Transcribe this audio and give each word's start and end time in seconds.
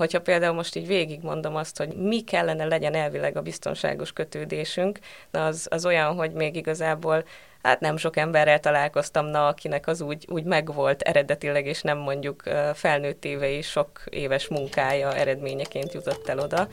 hogyha 0.00 0.20
például 0.20 0.54
most 0.54 0.76
így 0.76 0.86
végigmondom 0.86 1.56
azt, 1.56 1.78
hogy 1.78 1.88
mi 1.88 2.20
kellene 2.20 2.64
legyen 2.64 2.94
elvileg 2.94 3.36
a 3.36 3.42
biztonságos 3.42 4.12
kötődésünk, 4.12 4.98
na 5.30 5.46
az, 5.46 5.66
az 5.70 5.86
olyan, 5.86 6.14
hogy 6.14 6.32
még 6.32 6.56
igazából 6.56 7.24
hát 7.62 7.80
nem 7.80 7.96
sok 7.96 8.16
emberrel 8.16 8.60
találkoztam, 8.60 9.26
na, 9.26 9.46
akinek 9.46 9.86
az 9.86 10.00
úgy, 10.00 10.26
úgy 10.28 10.44
megvolt 10.44 11.02
eredetileg, 11.02 11.66
és 11.66 11.82
nem 11.82 11.98
mondjuk 11.98 12.42
felnőtt 12.74 13.24
évei 13.24 13.62
sok 13.62 14.02
éves 14.10 14.48
munkája 14.48 15.14
eredményeként 15.14 15.92
jutott 15.92 16.28
el 16.28 16.38
oda. 16.38 16.68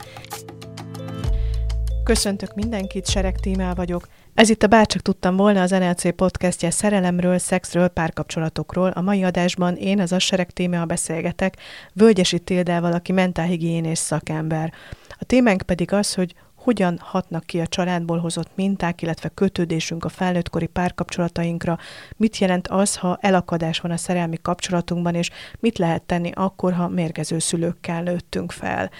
Köszöntök 2.04 2.54
mindenkit, 2.54 3.08
Sereg 3.08 3.36
Tímál 3.40 3.74
vagyok. 3.74 4.08
Ez 4.38 4.48
itt 4.50 4.62
a 4.62 4.66
Bárcsak 4.66 5.02
tudtam 5.02 5.36
volna 5.36 5.62
az 5.62 5.70
NLC 5.70 6.14
podcastje 6.14 6.70
szerelemről, 6.70 7.38
szexről, 7.38 7.88
párkapcsolatokról. 7.88 8.90
A 8.90 9.00
mai 9.00 9.22
adásban 9.22 9.76
én, 9.76 10.00
az 10.00 10.12
Assereg 10.12 10.50
téma 10.50 10.84
beszélgetek 10.84 11.56
Völgyesi 11.92 12.38
Tildával, 12.38 12.92
aki 12.92 13.12
mentálhigiénés 13.12 13.98
szakember. 13.98 14.72
A 15.08 15.24
témánk 15.24 15.62
pedig 15.62 15.92
az, 15.92 16.14
hogy 16.14 16.34
hogyan 16.54 16.98
hatnak 17.02 17.44
ki 17.44 17.60
a 17.60 17.66
családból 17.66 18.18
hozott 18.18 18.50
minták, 18.54 19.02
illetve 19.02 19.28
kötődésünk 19.28 20.04
a 20.04 20.08
felnőttkori 20.08 20.66
párkapcsolatainkra, 20.66 21.78
mit 22.16 22.38
jelent 22.38 22.68
az, 22.68 22.96
ha 22.96 23.18
elakadás 23.20 23.80
van 23.80 23.90
a 23.90 23.96
szerelmi 23.96 24.38
kapcsolatunkban, 24.42 25.14
és 25.14 25.30
mit 25.60 25.78
lehet 25.78 26.02
tenni 26.02 26.30
akkor, 26.34 26.72
ha 26.72 26.88
mérgező 26.88 27.38
szülőkkel 27.38 28.02
nőttünk 28.02 28.52
fel. 28.52 28.90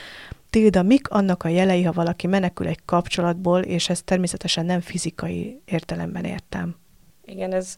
Tilda, 0.51 0.83
mik 0.83 1.09
annak 1.09 1.43
a 1.43 1.49
jelei, 1.49 1.83
ha 1.83 1.93
valaki 1.93 2.27
menekül 2.27 2.67
egy 2.67 2.85
kapcsolatból, 2.85 3.61
és 3.61 3.89
ezt 3.89 4.05
természetesen 4.05 4.67
nem 4.67 4.81
fizikai 4.81 5.61
értelemben 5.65 6.25
értem? 6.25 6.77
Igen, 7.25 7.53
ez 7.53 7.77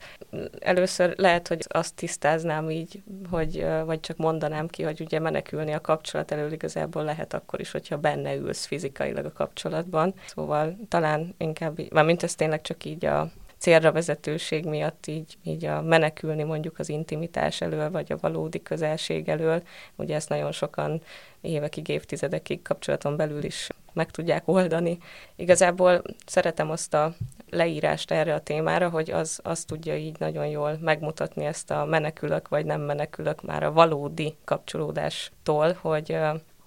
először 0.59 1.15
lehet, 1.17 1.49
hogy 1.49 1.65
azt 1.69 1.95
tisztáznám 1.95 2.71
így, 2.71 3.03
hogy, 3.31 3.67
vagy 3.85 4.01
csak 4.01 4.17
mondanám 4.17 4.69
ki, 4.69 4.83
hogy 4.83 5.01
ugye 5.01 5.19
menekülni 5.19 5.73
a 5.73 5.81
kapcsolat 5.81 6.31
elől 6.31 6.53
igazából 6.53 7.05
lehet 7.05 7.35
akkor 7.35 7.61
is, 7.61 7.71
hogyha 7.71 7.99
benne 7.99 8.35
ülsz 8.35 8.65
fizikailag 8.65 9.25
a 9.25 9.33
kapcsolatban. 9.33 10.15
Szóval 10.27 10.77
talán 10.89 11.35
inkább, 11.39 12.05
mint 12.05 12.23
ez 12.23 12.35
tényleg 12.35 12.61
csak 12.61 12.85
így 12.85 13.05
a 13.05 13.31
célra 13.61 13.93
vezetőség 13.93 14.65
miatt 14.65 15.07
így, 15.07 15.37
így 15.43 15.65
a 15.65 15.83
menekülni 15.83 16.43
mondjuk 16.43 16.79
az 16.79 16.89
intimitás 16.89 17.61
elől, 17.61 17.91
vagy 17.91 18.13
a 18.13 18.19
valódi 18.21 18.63
közelség 18.63 19.29
elől. 19.29 19.63
Ugye 19.97 20.15
ezt 20.15 20.29
nagyon 20.29 20.53
sokan 20.53 21.03
évekig, 21.41 21.89
évtizedekig 21.89 22.63
kapcsolaton 22.63 23.17
belül 23.17 23.45
is 23.45 23.69
meg 23.93 24.11
tudják 24.11 24.49
oldani. 24.49 24.99
Igazából 25.37 26.03
szeretem 26.27 26.71
azt 26.71 26.95
a 26.95 27.15
leírást 27.51 28.11
erre 28.11 28.35
a 28.35 28.41
témára, 28.41 28.89
hogy 28.89 29.11
az, 29.11 29.41
az 29.43 29.65
tudja 29.65 29.97
így 29.97 30.19
nagyon 30.19 30.47
jól 30.47 30.79
megmutatni 30.81 31.45
ezt 31.45 31.71
a 31.71 31.85
menekülök 31.85 32.49
vagy 32.49 32.65
nem 32.65 32.81
menekülök 32.81 33.43
már 33.43 33.63
a 33.63 33.73
valódi 33.73 34.37
kapcsolódástól, 34.45 35.79
hogy 35.81 36.17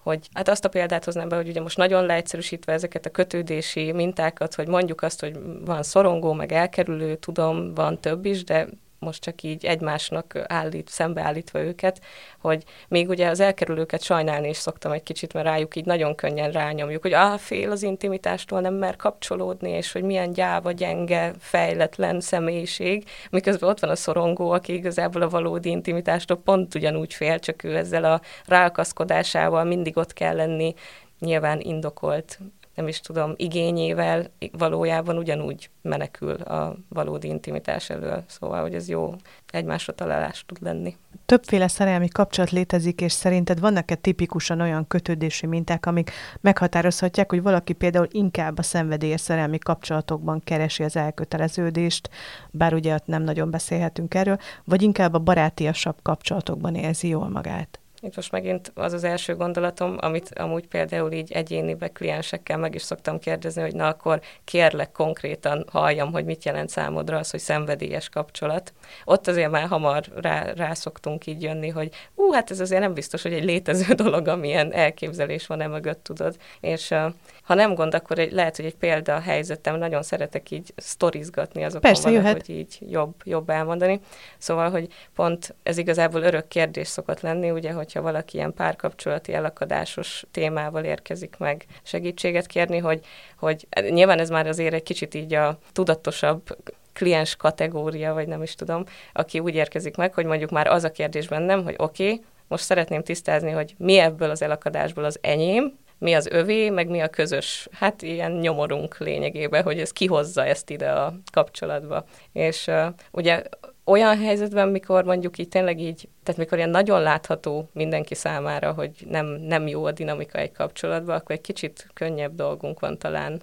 hogy 0.04 0.30
hát 0.34 0.48
azt 0.48 0.66
a 0.66 0.70
példát 0.70 1.06
hoznám 1.06 1.30
be, 1.30 1.36
hogy 1.36 1.48
ugye 1.48 1.62
most 1.62 1.78
nagyon 1.78 2.06
leegyszerűsítve 2.06 2.74
ezeket 2.74 3.06
a 3.06 3.10
kötődési 3.10 3.92
mintákat, 3.92 4.56
hogy 4.56 4.68
mondjuk 4.68 5.02
azt, 5.02 5.20
hogy 5.20 5.40
van 5.66 5.84
szorongó, 5.84 6.34
meg 6.34 6.52
elkerülő, 6.52 7.16
tudom, 7.16 7.74
van 7.74 8.00
több 8.00 8.26
is, 8.26 8.44
de 8.44 8.68
most 9.04 9.22
csak 9.22 9.44
így 9.44 9.66
egymásnak 9.66 10.40
állít, 10.48 10.90
szembeállítva 10.90 11.60
őket, 11.60 12.02
hogy 12.40 12.64
még 12.88 13.10
ugye 13.10 13.28
az 13.28 13.40
elkerülőket 13.40 14.02
sajnálni 14.02 14.50
is 14.50 14.58
szoktam 14.58 14.92
egy 14.92 15.04
kicsit, 15.04 15.34
mert 15.34 15.46
rájuk 15.46 15.76
így 15.76 15.86
nagyon 15.86 16.16
könnyen 16.16 16.52
rányomjuk, 16.52 17.02
hogy 17.02 17.14
ah, 17.14 17.38
fél 17.38 17.72
az 17.72 17.84
intimitástól, 17.84 18.62
nem 18.62 18.74
mer 18.74 18.96
kapcsolódni, 18.96 19.70
és 19.70 19.92
hogy 19.92 20.04
milyen 20.04 20.32
gyáva, 20.32 20.72
gyenge, 20.72 21.34
fejletlen 21.40 22.22
személyiség, 22.22 23.06
miközben 23.30 23.70
ott 23.70 23.80
van 23.80 23.90
a 23.90 23.96
szorongó, 23.96 24.52
aki 24.52 24.74
igazából 24.74 25.22
a 25.22 25.30
valódi 25.30 25.70
intimitástól 25.70 26.38
pont 26.38 26.76
ugyanúgy 26.76 27.14
fél, 27.14 27.40
csak 27.40 27.64
ő 27.64 27.76
ezzel 27.76 28.04
a 28.04 28.22
ráakaszkodásával 28.46 29.64
mindig 29.64 29.98
ott 29.98 30.14
kell 30.14 30.36
lenni, 30.36 30.74
nyilván 31.20 31.60
indokolt 31.60 32.40
nem 32.76 32.88
is 32.88 33.00
tudom, 33.00 33.34
igényével 33.36 34.26
valójában 34.52 35.18
ugyanúgy 35.18 35.70
menekül 35.82 36.34
a 36.34 36.76
valódi 36.90 37.28
intimitás 37.28 37.90
elől. 37.90 38.24
Szóval, 38.28 38.62
hogy 38.62 38.74
ez 38.74 38.90
jó 38.90 39.14
egymásra 39.48 39.94
találás 39.94 40.44
tud 40.48 40.58
lenni. 40.62 40.98
Többféle 41.26 41.68
szerelmi 41.68 42.08
kapcsolat 42.08 42.52
létezik, 42.52 43.02
és 43.02 43.12
szerinted 43.12 43.60
vannak-e 43.60 43.96
tipikusan 43.96 44.62
olyan 44.62 44.88
kötődési 44.88 45.46
minták, 45.46 45.86
amik 45.86 46.12
meghatározhatják, 46.42 47.30
hogy 47.30 47.42
valaki 47.42 47.74
például 47.74 48.08
inkább 48.12 48.58
a 48.58 48.64
szenvedélyes 48.64 49.22
szerelmi 49.22 49.58
kapcsolatokban 49.58 50.42
keresi 50.44 50.84
az 50.84 50.96
elköteleződést, 50.96 52.10
bár 52.52 52.74
ugye 52.74 52.94
ott 52.94 53.06
nem 53.06 53.24
nagyon 53.24 53.52
beszélhetünk 53.52 54.14
erről, 54.14 54.38
vagy 54.64 54.82
inkább 54.82 55.14
a 55.14 55.20
barátiasabb 55.20 55.96
kapcsolatokban 56.02 56.76
érzi 56.76 57.08
jól 57.08 57.30
magát? 57.30 57.83
Itt 58.04 58.16
most 58.16 58.32
megint 58.32 58.72
az 58.76 58.94
az 58.94 59.04
első 59.04 59.36
gondolatom, 59.36 59.98
amit 60.00 60.40
amúgy 60.40 60.68
például 60.68 61.12
így 61.12 61.32
egyénibe 61.32 61.88
kliensekkel 61.88 62.58
meg 62.58 62.76
is 62.76 62.82
szoktam 62.82 63.20
kérdezni, 63.20 63.62
hogy 63.62 63.76
na 63.76 63.88
akkor 63.88 64.22
kérlek 64.44 64.92
konkrétan 64.92 65.66
halljam, 65.72 66.12
hogy 66.12 66.26
mit 66.26 66.46
jelent 66.46 66.70
számodra 66.70 67.18
az, 67.18 67.32
hogy 67.32 67.40
szenvedélyes 67.40 68.10
kapcsolat. 68.10 68.74
Ott 69.06 69.28
azért 69.28 69.52
már 69.52 69.68
hamar 69.68 70.04
rá, 70.22 70.54
rá 70.54 70.74
szoktunk 70.74 71.26
így 71.26 71.42
jönni, 71.42 71.70
hogy 71.70 71.90
ú, 72.16 72.32
hát 72.32 72.52
ez 72.52 72.60
azért 72.60 72.82
nem 72.82 72.94
biztos, 72.94 73.22
hogy 73.22 73.34
egy 73.34 73.44
létező 73.44 73.94
dolog, 74.04 74.28
amilyen 74.28 74.74
elképzelés 74.74 75.48
van 75.48 75.62
e 75.62 75.68
mögött, 75.68 76.04
tudod. 76.04 76.38
És 76.60 76.90
uh, 76.92 77.14
ha 77.44 77.54
nem 77.54 77.74
gond, 77.76 77.94
akkor 77.94 78.20
egy, 78.20 78.32
lehet, 78.32 78.56
hogy 78.56 78.66
egy 78.66 78.76
példa 78.76 79.16
a 79.16 79.20
helyzetem, 79.20 79.78
nagyon 79.78 80.04
szeretek 80.04 80.52
így 80.52 80.74
sztorizgatni 80.76 81.64
azokon 81.64 81.82
Persze, 81.82 82.04
van, 82.04 82.14
jöhet. 82.14 82.34
hogy 82.34 82.50
így 82.50 82.78
jobb, 82.80 83.14
jobb 83.24 83.50
elmondani. 83.50 84.00
Szóval, 84.38 84.70
hogy 84.70 84.88
pont 85.16 85.56
ez 85.64 85.78
igazából 85.78 86.22
örök 86.22 86.48
kérdés 86.48 86.88
szokott 86.88 87.22
lenni, 87.22 87.52
ugye, 87.52 87.72
hogyha 87.72 88.02
valaki 88.02 88.38
ilyen 88.38 88.54
párkapcsolati 88.54 89.34
elakadásos 89.34 90.26
témával 90.32 90.84
érkezik 90.84 91.36
meg 91.38 91.66
segítséget 91.84 92.46
kérni, 92.46 92.78
hogy, 92.78 93.00
hogy 93.38 93.68
nyilván 93.90 94.20
ez 94.20 94.30
már 94.30 94.48
azért 94.48 94.74
egy 94.74 94.84
kicsit 94.84 95.14
így 95.14 95.34
a 95.34 95.58
tudatosabb 95.72 96.58
kliens 96.94 97.36
kategória, 97.36 98.14
vagy 98.14 98.28
nem 98.28 98.44
is 98.44 98.56
tudom, 98.56 98.84
aki 99.14 99.40
úgy 99.40 99.56
érkezik 99.56 99.96
meg, 99.96 100.14
hogy 100.14 100.26
mondjuk 100.26 100.50
már 100.50 100.68
az 100.68 100.84
a 100.84 100.92
kérdés 100.92 101.28
bennem, 101.28 101.64
hogy 101.64 101.76
oké, 101.78 102.12
okay, 102.12 102.24
most 102.48 102.64
szeretném 102.64 103.04
tisztázni, 103.04 103.52
hogy 103.52 103.76
mi 103.78 103.98
ebből 103.98 104.30
az 104.30 104.42
elakadásból 104.42 105.04
az 105.04 105.18
enyém, 105.22 105.78
mi 105.98 106.14
az 106.14 106.28
övé, 106.28 106.70
meg 106.70 106.90
mi 106.90 107.00
a 107.00 107.08
közös, 107.08 107.68
hát 107.72 108.02
ilyen 108.02 108.32
nyomorunk 108.32 108.98
lényegében, 108.98 109.64
hogy 109.64 109.80
ez 109.80 109.92
kihozza 109.92 110.46
ezt 110.46 110.70
ide 110.70 110.92
a 110.92 111.14
kapcsolatba. 111.32 112.06
És 112.32 112.68
uh, 112.68 112.86
ugye 113.12 113.44
olyan 113.86 114.18
helyzetben, 114.18 114.70
mikor 114.70 115.04
mondjuk 115.04 115.38
így 115.38 115.50
tényleg 115.50 115.80
így, 115.80 116.10
tehát 116.24 116.40
mikor 116.40 116.58
ilyen 116.58 116.70
nagyon 116.70 117.02
látható 117.02 117.70
mindenki 117.74 118.16
számára, 118.16 118.72
hogy 118.72 118.92
nem, 119.10 119.26
nem 119.26 119.68
jó 119.68 119.86
a 119.86 119.92
dinamika 119.92 120.38
egy 120.38 120.52
kapcsolatban, 120.52 121.16
akkor 121.16 121.36
egy 121.36 121.42
kicsit 121.42 121.88
könnyebb 121.94 122.36
dolgunk 122.36 122.80
van 122.80 122.98
talán 122.98 123.42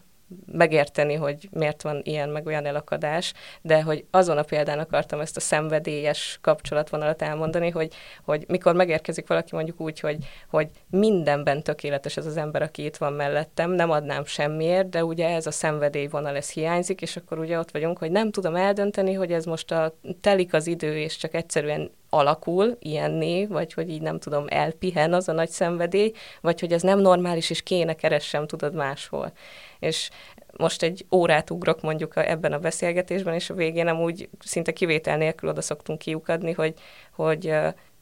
megérteni, 0.52 1.14
hogy 1.14 1.48
miért 1.50 1.82
van 1.82 2.00
ilyen, 2.04 2.28
meg 2.28 2.46
olyan 2.46 2.66
elakadás, 2.66 3.32
de 3.62 3.82
hogy 3.82 4.04
azon 4.10 4.38
a 4.38 4.42
példán 4.42 4.78
akartam 4.78 5.20
ezt 5.20 5.36
a 5.36 5.40
szenvedélyes 5.40 6.38
kapcsolatvonalat 6.40 7.22
elmondani, 7.22 7.70
hogy, 7.70 7.92
hogy 8.24 8.44
mikor 8.48 8.74
megérkezik 8.74 9.26
valaki 9.26 9.54
mondjuk 9.54 9.80
úgy, 9.80 10.00
hogy, 10.00 10.16
hogy 10.48 10.68
mindenben 10.90 11.62
tökéletes 11.62 12.16
ez 12.16 12.26
az 12.26 12.36
ember, 12.36 12.62
aki 12.62 12.84
itt 12.84 12.96
van 12.96 13.12
mellettem, 13.12 13.70
nem 13.70 13.90
adnám 13.90 14.24
semmiért, 14.24 14.88
de 14.88 15.04
ugye 15.04 15.28
ez 15.28 15.46
a 15.46 15.50
szenvedélyvonal, 15.50 16.36
ez 16.36 16.50
hiányzik, 16.50 17.02
és 17.02 17.16
akkor 17.16 17.38
ugye 17.38 17.58
ott 17.58 17.70
vagyunk, 17.70 17.98
hogy 17.98 18.10
nem 18.10 18.30
tudom 18.30 18.56
eldönteni, 18.56 19.12
hogy 19.12 19.32
ez 19.32 19.44
most 19.44 19.72
a 19.72 19.94
telik 20.20 20.54
az 20.54 20.66
idő, 20.66 20.98
és 20.98 21.16
csak 21.16 21.34
egyszerűen 21.34 21.90
alakul 22.10 22.76
ilyenné, 22.78 23.46
vagy 23.46 23.72
hogy 23.72 23.90
így 23.90 24.02
nem 24.02 24.18
tudom, 24.18 24.44
elpihen 24.48 25.12
az 25.12 25.28
a 25.28 25.32
nagy 25.32 25.48
szenvedély, 25.48 26.12
vagy 26.40 26.60
hogy 26.60 26.72
ez 26.72 26.82
nem 26.82 26.98
normális, 26.98 27.50
és 27.50 27.62
kéne 27.62 27.94
keressem, 27.94 28.46
tudod, 28.46 28.74
máshol. 28.74 29.32
És 29.80 30.10
most 30.56 30.82
egy 30.82 31.06
órát 31.10 31.50
ugrok 31.50 31.80
mondjuk 31.80 32.16
a, 32.16 32.30
ebben 32.30 32.52
a 32.52 32.58
beszélgetésben, 32.58 33.34
és 33.34 33.50
a 33.50 33.54
végén 33.54 33.84
nem 33.84 34.00
úgy 34.00 34.28
szinte 34.38 34.72
kivétel 34.72 35.16
nélkül 35.16 35.48
oda 35.48 35.60
szoktunk 35.60 35.98
kiukadni, 35.98 36.52
hogy, 36.52 36.74
hogy 37.12 37.52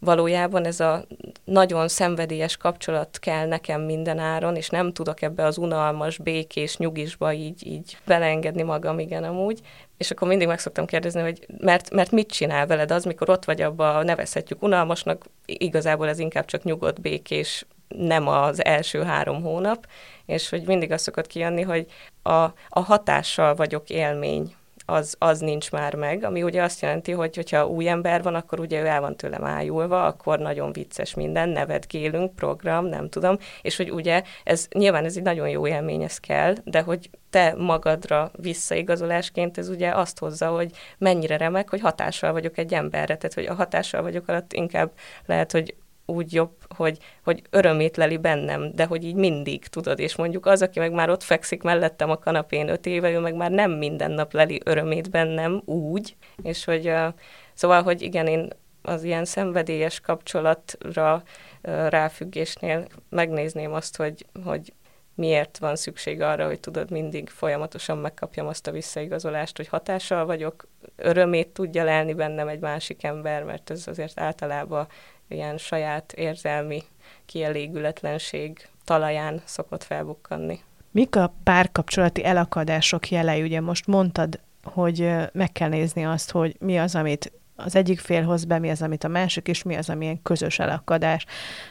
valójában 0.01 0.65
ez 0.65 0.81
a 0.81 1.05
nagyon 1.45 1.89
szenvedélyes 1.89 2.57
kapcsolat 2.57 3.19
kell 3.19 3.47
nekem 3.47 3.81
minden 3.81 4.19
áron, 4.19 4.57
és 4.57 4.69
nem 4.69 4.93
tudok 4.93 5.23
ebbe 5.23 5.45
az 5.45 5.59
unalmas, 5.59 6.19
békés 6.19 6.77
nyugisba 6.77 7.33
így, 7.33 7.67
így 7.67 7.97
beleengedni 8.07 8.63
magam, 8.63 8.99
igen, 8.99 9.25
amúgy. 9.25 9.61
És 9.97 10.11
akkor 10.11 10.29
mindig 10.29 10.47
meg 10.47 10.59
szoktam 10.59 10.87
kérdezni, 10.87 11.21
hogy 11.21 11.47
mert, 11.59 11.91
mert 11.91 12.11
mit 12.11 12.31
csinál 12.31 12.67
veled 12.67 12.91
az, 12.91 13.05
mikor 13.05 13.31
ott 13.31 13.45
vagy 13.45 13.63
abba, 13.63 14.03
nevezhetjük 14.03 14.63
unalmasnak, 14.63 15.25
igazából 15.47 16.09
ez 16.09 16.19
inkább 16.19 16.45
csak 16.45 16.63
nyugodt, 16.63 17.01
békés, 17.01 17.67
nem 17.89 18.29
az 18.29 18.65
első 18.65 19.03
három 19.03 19.43
hónap, 19.43 19.87
és 20.27 20.49
hogy 20.49 20.67
mindig 20.67 20.93
azt 20.93 21.05
szokott 21.05 21.27
kijönni, 21.27 21.63
hogy 21.63 21.87
a, 22.23 22.43
a 22.69 22.81
hatással 22.81 23.55
vagyok 23.55 23.91
élmény 23.91 24.55
az, 24.91 25.17
az 25.19 25.41
nincs 25.41 25.71
már 25.71 25.95
meg, 25.95 26.25
ami 26.25 26.43
ugye 26.43 26.63
azt 26.63 26.81
jelenti, 26.81 27.13
hogy 27.13 27.35
hogyha 27.35 27.67
új 27.67 27.89
ember 27.89 28.23
van, 28.23 28.35
akkor 28.35 28.61
ugye 28.61 28.81
ő 28.81 28.87
el 28.87 29.01
van 29.01 29.17
tőlem 29.17 29.45
ájulva, 29.45 30.07
akkor 30.07 30.39
nagyon 30.39 30.73
vicces 30.73 31.15
minden, 31.15 31.49
nevetgélünk, 31.49 32.35
program, 32.35 32.87
nem 32.87 33.09
tudom, 33.09 33.37
és 33.63 33.77
hogy 33.77 33.91
ugye 33.91 34.23
ez 34.45 34.67
nyilván 34.73 35.05
ez 35.05 35.17
egy 35.17 35.23
nagyon 35.23 35.49
jó 35.49 35.67
élmény, 35.67 36.03
ez 36.03 36.19
kell, 36.19 36.55
de 36.65 36.81
hogy 36.81 37.11
te 37.31 37.55
magadra 37.59 38.31
visszaigazolásként 38.37 39.59
ez 39.59 39.69
ugye 39.69 39.91
azt 39.91 40.19
hozza, 40.19 40.49
hogy 40.49 40.71
mennyire 40.99 41.37
remek, 41.37 41.71
hogy 41.71 41.81
hatással 41.81 42.33
vagyok 42.33 42.59
egy 42.59 42.75
emberre, 42.75 43.17
tehát 43.17 43.35
hogy 43.35 43.47
a 43.47 43.55
hatással 43.55 44.03
vagyok 44.03 44.29
alatt 44.29 44.53
inkább 44.53 44.91
lehet, 45.27 45.53
hogy 45.53 45.75
úgy 46.09 46.33
jobb, 46.33 46.53
hogy, 46.77 46.99
hogy 47.23 47.43
örömét 47.51 47.97
leli 47.97 48.17
bennem, 48.17 48.71
de 48.75 48.85
hogy 48.85 49.05
így 49.05 49.15
mindig, 49.15 49.67
tudod, 49.67 49.99
és 49.99 50.17
mondjuk 50.17 50.47
az, 50.47 50.63
aki 50.63 50.79
meg 50.79 50.93
már 50.93 51.11
ott 51.11 51.23
fekszik 51.23 51.63
mellettem 51.63 52.11
a 52.11 52.19
kanapén 52.19 52.69
öt 52.69 52.87
éve, 52.87 53.11
ő 53.11 53.19
meg 53.19 53.35
már 53.35 53.51
nem 53.51 53.71
minden 53.71 54.11
nap 54.11 54.33
leli 54.33 54.61
örömét 54.65 55.11
bennem 55.11 55.63
úgy, 55.65 56.17
és 56.43 56.65
hogy 56.65 56.89
uh, 56.89 57.09
szóval, 57.55 57.83
hogy 57.83 58.03
igen, 58.03 58.27
én 58.27 58.49
az 58.83 59.03
ilyen 59.03 59.25
szenvedélyes 59.25 60.01
kapcsolatra 60.01 61.23
uh, 61.63 61.89
ráfüggésnél 61.89 62.87
megnézném 63.09 63.73
azt, 63.73 63.97
hogy, 63.97 64.27
hogy 64.45 64.73
miért 65.19 65.59
van 65.59 65.77
szükség 65.77 66.21
arra, 66.21 66.47
hogy 66.47 66.61
tudod, 66.61 66.91
mindig 66.91 67.29
folyamatosan 67.29 67.99
megkapjam 67.99 68.47
azt 68.47 68.67
a 68.67 68.71
visszaigazolást, 68.71 69.57
hogy 69.57 69.69
hatással 69.69 70.27
vagyok, 70.27 70.69
örömét 70.97 71.49
tudja 71.49 71.85
lelni 71.85 72.15
bennem 72.15 72.49
egy 72.49 72.61
másik 72.61 73.05
ember, 73.05 73.45
mert 73.45 73.71
ez 73.71 73.87
azért 73.87 74.21
általában 74.21 74.87
ilyen 75.29 75.59
saját 75.59 76.13
érzelmi 76.13 76.83
kielégületlenség 77.27 78.69
talaján 78.85 79.43
szokott 79.45 79.85
felbukkanni. 79.85 80.61
Mik 80.91 81.17
a 81.17 81.35
párkapcsolati 81.43 82.25
elakadások 82.25 83.09
jelei? 83.09 83.43
Ugye 83.43 83.61
most 83.61 83.87
mondtad, 83.87 84.41
hogy 84.63 85.11
meg 85.33 85.53
kell 85.53 85.69
nézni 85.69 86.05
azt, 86.05 86.31
hogy 86.31 86.57
mi 86.61 86.79
az, 86.79 86.95
amit 86.95 87.33
az 87.57 87.77
egyik 87.77 88.01
fél 88.01 88.23
hoz 88.23 88.45
be, 88.45 88.59
mi 88.59 88.71
az, 88.71 88.83
amit 88.83 89.05
a 89.05 89.09
másik, 89.09 89.49
és 89.49 89.63
mi 89.63 89.75
az, 89.77 89.91
amilyen 89.91 90.23
közös 90.23 90.59
elakadás. 90.59 91.25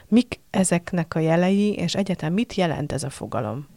Mik 0.08 0.40
ezeknek 0.50 1.16
a 1.16 1.20
jelei, 1.20 1.74
és 1.74 1.96
egyetem 1.96 2.34
mit 2.34 2.54
jelent 2.54 2.92
ez 2.92 3.04
a 3.04 3.10
fogalom? 3.10 3.68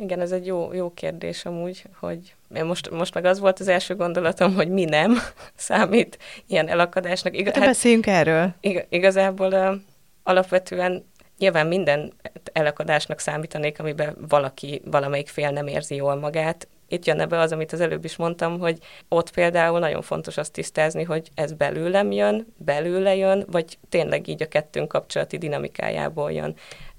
Igen, 0.00 0.20
ez 0.20 0.32
egy 0.32 0.46
jó, 0.46 0.72
jó 0.72 0.92
kérdés 0.94 1.44
amúgy, 1.44 1.84
hogy 2.00 2.34
most, 2.64 2.90
most 2.90 3.14
meg 3.14 3.24
az 3.24 3.38
volt 3.38 3.60
az 3.60 3.68
első 3.68 3.96
gondolatom, 3.96 4.54
hogy 4.54 4.68
mi 4.68 4.84
nem 4.84 5.18
számít 5.56 6.18
ilyen 6.46 6.68
elakadásnak. 6.68 7.36
Iga, 7.36 7.50
hát, 7.54 7.64
beszéljünk 7.64 8.06
erről. 8.06 8.54
Ig, 8.60 8.86
igazából 8.88 9.52
uh, 9.52 9.74
alapvetően 10.22 11.04
nyilván 11.38 11.66
minden 11.66 12.12
elakadásnak 12.52 13.18
számítanék, 13.18 13.80
amiben 13.80 14.16
valaki, 14.28 14.82
valamelyik 14.84 15.28
fél 15.28 15.50
nem 15.50 15.66
érzi 15.66 15.94
jól 15.94 16.14
magát, 16.14 16.68
itt 16.88 17.04
jönne 17.04 17.26
be 17.26 17.38
az, 17.38 17.52
amit 17.52 17.72
az 17.72 17.80
előbb 17.80 18.04
is 18.04 18.16
mondtam, 18.16 18.58
hogy 18.58 18.78
ott 19.08 19.30
például 19.30 19.78
nagyon 19.78 20.02
fontos 20.02 20.36
azt 20.36 20.52
tisztázni, 20.52 21.02
hogy 21.02 21.30
ez 21.34 21.52
belőlem 21.52 22.12
jön, 22.12 22.54
belőle 22.56 23.14
jön, 23.14 23.44
vagy 23.50 23.78
tényleg 23.88 24.28
így 24.28 24.42
a 24.42 24.48
kettőnk 24.48 24.88
kapcsolati 24.88 25.38
dinamikájából 25.38 26.32
jön. 26.32 26.56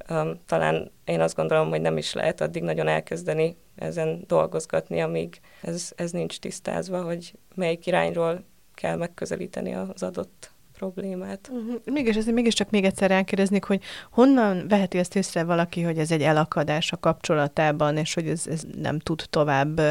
Um, 0.09 0.39
talán 0.45 0.91
én 1.05 1.21
azt 1.21 1.35
gondolom, 1.35 1.69
hogy 1.69 1.81
nem 1.81 1.97
is 1.97 2.13
lehet 2.13 2.41
addig 2.41 2.63
nagyon 2.63 2.87
elkezdeni 2.87 3.57
ezen 3.75 4.23
dolgozgatni, 4.27 5.01
amíg 5.01 5.39
ez, 5.61 5.91
ez 5.95 6.11
nincs 6.11 6.39
tisztázva, 6.39 7.03
hogy 7.03 7.33
melyik 7.55 7.85
irányról 7.87 8.43
kell 8.73 8.95
megközelíteni 8.95 9.73
az 9.73 10.03
adott 10.03 10.51
problémát. 10.79 11.49
Uh-huh. 11.51 11.81
Mégis 11.85 12.15
azért 12.15 12.35
mégiscsak 12.35 12.69
még 12.69 12.85
egyszer 12.85 13.11
elkérdeznék, 13.11 13.63
hogy 13.63 13.81
honnan 14.11 14.67
veheti 14.67 14.97
ezt 14.97 15.15
észre 15.15 15.43
valaki, 15.43 15.81
hogy 15.81 15.97
ez 15.97 16.11
egy 16.11 16.21
elakadás 16.21 16.91
a 16.91 16.97
kapcsolatában, 16.97 17.97
és 17.97 18.13
hogy 18.13 18.27
ez, 18.27 18.47
ez 18.47 18.63
nem 18.81 18.99
tud 18.99 19.23
tovább 19.29 19.81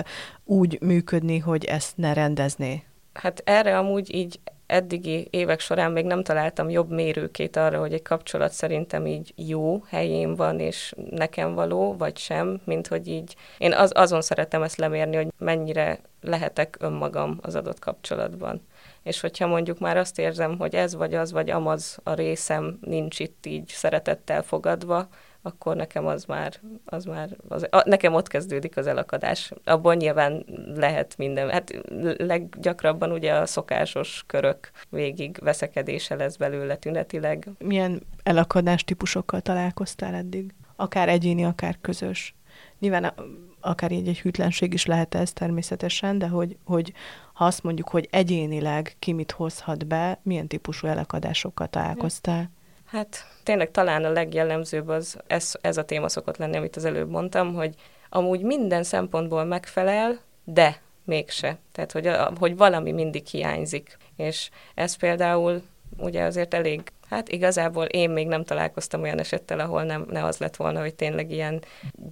úgy 0.44 0.78
működni, 0.80 1.38
hogy 1.38 1.64
ezt 1.64 1.96
ne 1.96 2.12
rendezné? 2.12 2.82
Hát 3.12 3.42
erre 3.44 3.78
amúgy 3.78 4.14
így 4.14 4.40
eddigi 4.68 5.26
évek 5.30 5.60
során 5.60 5.92
még 5.92 6.04
nem 6.04 6.22
találtam 6.22 6.70
jobb 6.70 6.90
mérőkét 6.90 7.56
arra, 7.56 7.78
hogy 7.78 7.92
egy 7.92 8.02
kapcsolat 8.02 8.52
szerintem 8.52 9.06
így 9.06 9.32
jó 9.36 9.82
helyén 9.88 10.34
van, 10.34 10.60
és 10.60 10.94
nekem 11.10 11.54
való, 11.54 11.96
vagy 11.96 12.16
sem, 12.16 12.60
mint 12.64 12.86
hogy 12.86 13.08
így 13.08 13.36
én 13.58 13.72
az, 13.72 13.92
azon 13.94 14.20
szeretem 14.20 14.62
ezt 14.62 14.76
lemérni, 14.76 15.16
hogy 15.16 15.32
mennyire 15.38 15.98
lehetek 16.20 16.76
önmagam 16.80 17.38
az 17.42 17.54
adott 17.54 17.78
kapcsolatban. 17.78 18.66
És 19.02 19.20
hogyha 19.20 19.46
mondjuk 19.46 19.78
már 19.78 19.96
azt 19.96 20.18
érzem, 20.18 20.58
hogy 20.58 20.74
ez 20.74 20.94
vagy 20.94 21.14
az, 21.14 21.32
vagy 21.32 21.50
amaz 21.50 21.98
a 22.02 22.12
részem 22.12 22.78
nincs 22.80 23.18
itt 23.18 23.46
így 23.46 23.68
szeretettel 23.68 24.42
fogadva, 24.42 25.08
akkor 25.42 25.76
nekem 25.76 26.06
az 26.06 26.24
már, 26.24 26.54
az 26.84 27.04
már 27.04 27.36
az, 27.48 27.66
a, 27.70 27.88
nekem 27.88 28.14
ott 28.14 28.28
kezdődik 28.28 28.76
az 28.76 28.86
elakadás. 28.86 29.52
Abban 29.64 29.96
nyilván 29.96 30.44
lehet 30.74 31.16
minden. 31.16 31.50
Hát 31.50 31.80
leggyakrabban 32.16 33.12
ugye 33.12 33.32
a 33.32 33.46
szokásos 33.46 34.24
körök 34.26 34.70
végig 34.88 35.38
veszekedése 35.42 36.14
lesz 36.14 36.36
belőle 36.36 36.76
tünetileg. 36.76 37.48
Milyen 37.58 38.02
elakadás 38.22 38.84
típusokkal 38.84 39.40
találkoztál 39.40 40.14
eddig? 40.14 40.54
Akár 40.76 41.08
egyéni, 41.08 41.44
akár 41.44 41.78
közös. 41.80 42.34
Nyilván 42.78 43.12
akár 43.60 43.92
így 43.92 44.08
egy 44.08 44.20
hűtlenség 44.20 44.72
is 44.72 44.86
lehet 44.86 45.14
ez 45.14 45.32
természetesen, 45.32 46.18
de 46.18 46.28
hogy, 46.28 46.56
hogy 46.64 46.92
ha 47.32 47.44
azt 47.44 47.62
mondjuk, 47.62 47.88
hogy 47.88 48.08
egyénileg 48.10 48.96
ki 48.98 49.12
mit 49.12 49.30
hozhat 49.30 49.86
be, 49.86 50.20
milyen 50.22 50.46
típusú 50.46 50.86
elakadásokkal 50.86 51.66
találkoztál? 51.66 52.50
Hát 52.90 53.26
tényleg 53.42 53.70
talán 53.70 54.04
a 54.04 54.10
legjellemzőbb 54.10 54.88
az, 54.88 55.18
ez, 55.26 55.54
ez 55.60 55.76
a 55.76 55.84
téma 55.84 56.08
szokott 56.08 56.36
lenni, 56.36 56.56
amit 56.56 56.76
az 56.76 56.84
előbb 56.84 57.10
mondtam, 57.10 57.54
hogy 57.54 57.74
amúgy 58.08 58.40
minden 58.40 58.82
szempontból 58.82 59.44
megfelel, 59.44 60.20
de 60.44 60.80
mégse. 61.04 61.58
Tehát, 61.72 61.92
hogy, 61.92 62.10
hogy 62.38 62.56
valami 62.56 62.92
mindig 62.92 63.26
hiányzik. 63.26 63.96
És 64.16 64.50
ez 64.74 64.96
például 64.96 65.62
ugye 65.96 66.22
azért 66.22 66.54
elég, 66.54 66.82
hát 67.08 67.28
igazából 67.28 67.84
én 67.84 68.10
még 68.10 68.26
nem 68.26 68.44
találkoztam 68.44 69.02
olyan 69.02 69.18
esettel, 69.18 69.60
ahol 69.60 69.82
nem, 69.82 70.06
ne 70.10 70.24
az 70.24 70.38
lett 70.38 70.56
volna, 70.56 70.80
hogy 70.80 70.94
tényleg 70.94 71.30
ilyen 71.30 71.62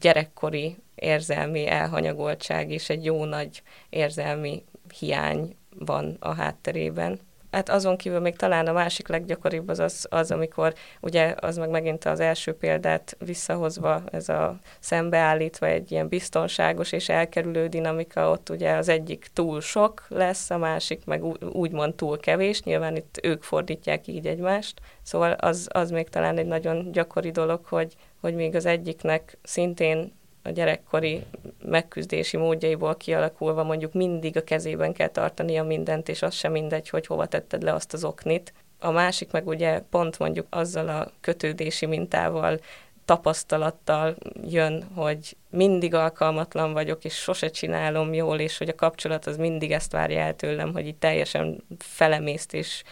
gyerekkori 0.01 0.77
érzelmi 0.95 1.69
elhanyagoltság 1.69 2.71
és 2.71 2.89
egy 2.91 3.05
jó 3.05 3.25
nagy 3.25 3.63
érzelmi 3.91 4.65
hiány 4.99 5.57
van 5.79 6.17
a 6.21 6.35
hátterében. 6.35 7.21
Hát 7.57 7.69
azon 7.69 7.97
kívül 7.97 8.21
még 8.21 8.37
talán 8.37 8.67
a 8.67 8.73
másik 8.73 9.09
leggyakoribb 9.09 9.69
az, 9.69 9.79
az, 9.79 10.07
az 10.11 10.31
amikor 10.31 10.75
ugye 11.01 11.35
az 11.41 11.57
meg 11.57 11.71
megint 11.71 12.05
az 12.05 12.21
első 12.21 12.55
példát 12.55 13.17
visszahozva, 13.19 14.03
ez 14.11 14.29
a 14.29 14.59
szembeállítva 14.81 15.67
egy 15.67 15.93
ilyen 15.93 16.09
biztonságos 16.09 16.93
és 16.93 17.09
elkerülő 17.09 17.67
dinamika, 17.67 18.31
ott 18.31 18.51
ugye 18.51 18.73
az 18.73 18.89
egyik 18.89 19.27
túl 19.33 19.61
sok 19.61 20.05
lesz, 20.09 20.51
a 20.51 20.59
másik 20.59 21.05
meg 21.05 21.25
úgymond 21.53 21.95
túl 21.95 22.21
kevés, 22.21 22.63
nyilván 22.63 22.97
itt 22.97 23.19
ők 23.23 23.43
fordítják 23.43 24.07
így 24.07 24.27
egymást, 24.27 24.81
szóval 25.03 25.33
az, 25.33 25.69
az 25.73 25.91
még 25.91 26.09
talán 26.09 26.39
egy 26.39 26.47
nagyon 26.47 26.93
gyakori 26.93 27.31
dolog, 27.31 27.65
hogy, 27.65 27.95
hogy 28.21 28.35
még 28.35 28.55
az 28.55 28.67
egyiknek 28.67 29.39
szintén 29.43 30.13
a 30.47 30.51
gyerekkori 30.51 31.25
megküzdési 31.65 32.37
módjaiból 32.37 32.97
kialakulva 32.97 33.63
mondjuk 33.63 33.93
mindig 33.93 34.37
a 34.37 34.45
kezében 34.45 34.93
kell 34.93 35.09
tartania 35.09 35.63
mindent, 35.63 36.09
és 36.09 36.23
az 36.23 36.35
sem 36.35 36.53
mindegy, 36.53 36.89
hogy 36.89 37.07
hova 37.07 37.27
tetted 37.27 37.63
le 37.63 37.73
azt 37.73 37.93
az 37.93 38.05
oknit. 38.05 38.53
A 38.79 38.91
másik 38.91 39.31
meg 39.31 39.47
ugye 39.47 39.81
pont 39.91 40.19
mondjuk 40.19 40.47
azzal 40.51 40.89
a 40.89 41.11
kötődési 41.21 41.87
mintával, 41.87 42.61
tapasztalattal 43.05 44.17
jön, 44.49 44.85
hogy 44.95 45.37
mindig 45.51 45.95
alkalmatlan 45.95 46.73
vagyok, 46.73 47.05
és 47.05 47.15
sose 47.15 47.49
csinálom 47.49 48.15
jól, 48.15 48.39
és 48.39 48.59
hogy 48.59 48.69
a 48.69 48.75
kapcsolat 48.75 49.27
az 49.27 49.37
mindig 49.37 49.73
ezt 49.73 49.93
várja 49.93 50.21
el 50.21 50.37
tőlem, 50.37 50.73
hogy 50.73 50.87
itt 50.87 51.01
teljesen 51.01 51.65
felemészt, 51.79 52.55
és 52.55 52.83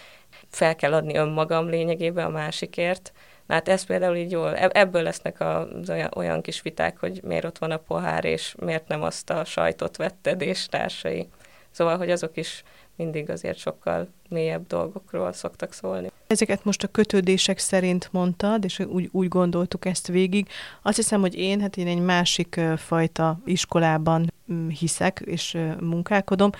fel 0.49 0.77
kell 0.77 0.93
adni 0.93 1.17
önmagam 1.17 1.69
lényegében 1.69 2.27
a 2.27 2.29
másikért 2.29 3.13
hát 3.49 3.69
ez 3.69 3.85
például 3.85 4.17
így 4.17 4.31
jól, 4.31 4.57
ebből 4.57 5.03
lesznek 5.03 5.41
az 5.41 5.91
olyan, 5.91 6.11
olyan 6.17 6.41
kis 6.41 6.63
viták, 6.63 6.99
hogy 6.99 7.21
miért 7.23 7.45
ott 7.45 7.59
van 7.59 7.71
a 7.71 7.77
pohár, 7.77 8.25
és 8.25 8.55
miért 8.59 8.89
nem 8.89 9.03
azt 9.03 9.31
a 9.31 9.45
sajtot 9.45 9.97
vetted, 9.97 10.41
és 10.41 10.67
társai. 10.67 11.29
Szóval, 11.71 11.97
hogy 11.97 12.11
azok 12.11 12.37
is 12.37 12.63
mindig 12.97 13.31
azért 13.31 13.59
sokkal 13.59 14.09
mélyebb 14.29 14.67
dolgokról 14.67 15.33
szoktak 15.33 15.73
szólni. 15.73 16.11
Ezeket 16.27 16.65
most 16.65 16.83
a 16.83 16.89
kötődések 16.89 17.59
szerint 17.59 18.09
mondtad, 18.13 18.65
és 18.65 18.79
úgy, 18.79 19.09
úgy 19.13 19.29
gondoltuk 19.29 19.85
ezt 19.85 20.07
végig. 20.07 20.49
Azt 20.83 20.97
hiszem, 20.97 21.21
hogy 21.21 21.35
én, 21.35 21.61
hát 21.61 21.77
én 21.77 21.87
egy 21.87 22.01
másik 22.01 22.61
fajta 22.77 23.39
iskolában 23.45 24.33
hiszek 24.69 25.23
és 25.25 25.59
munkálkodom. 25.81 26.51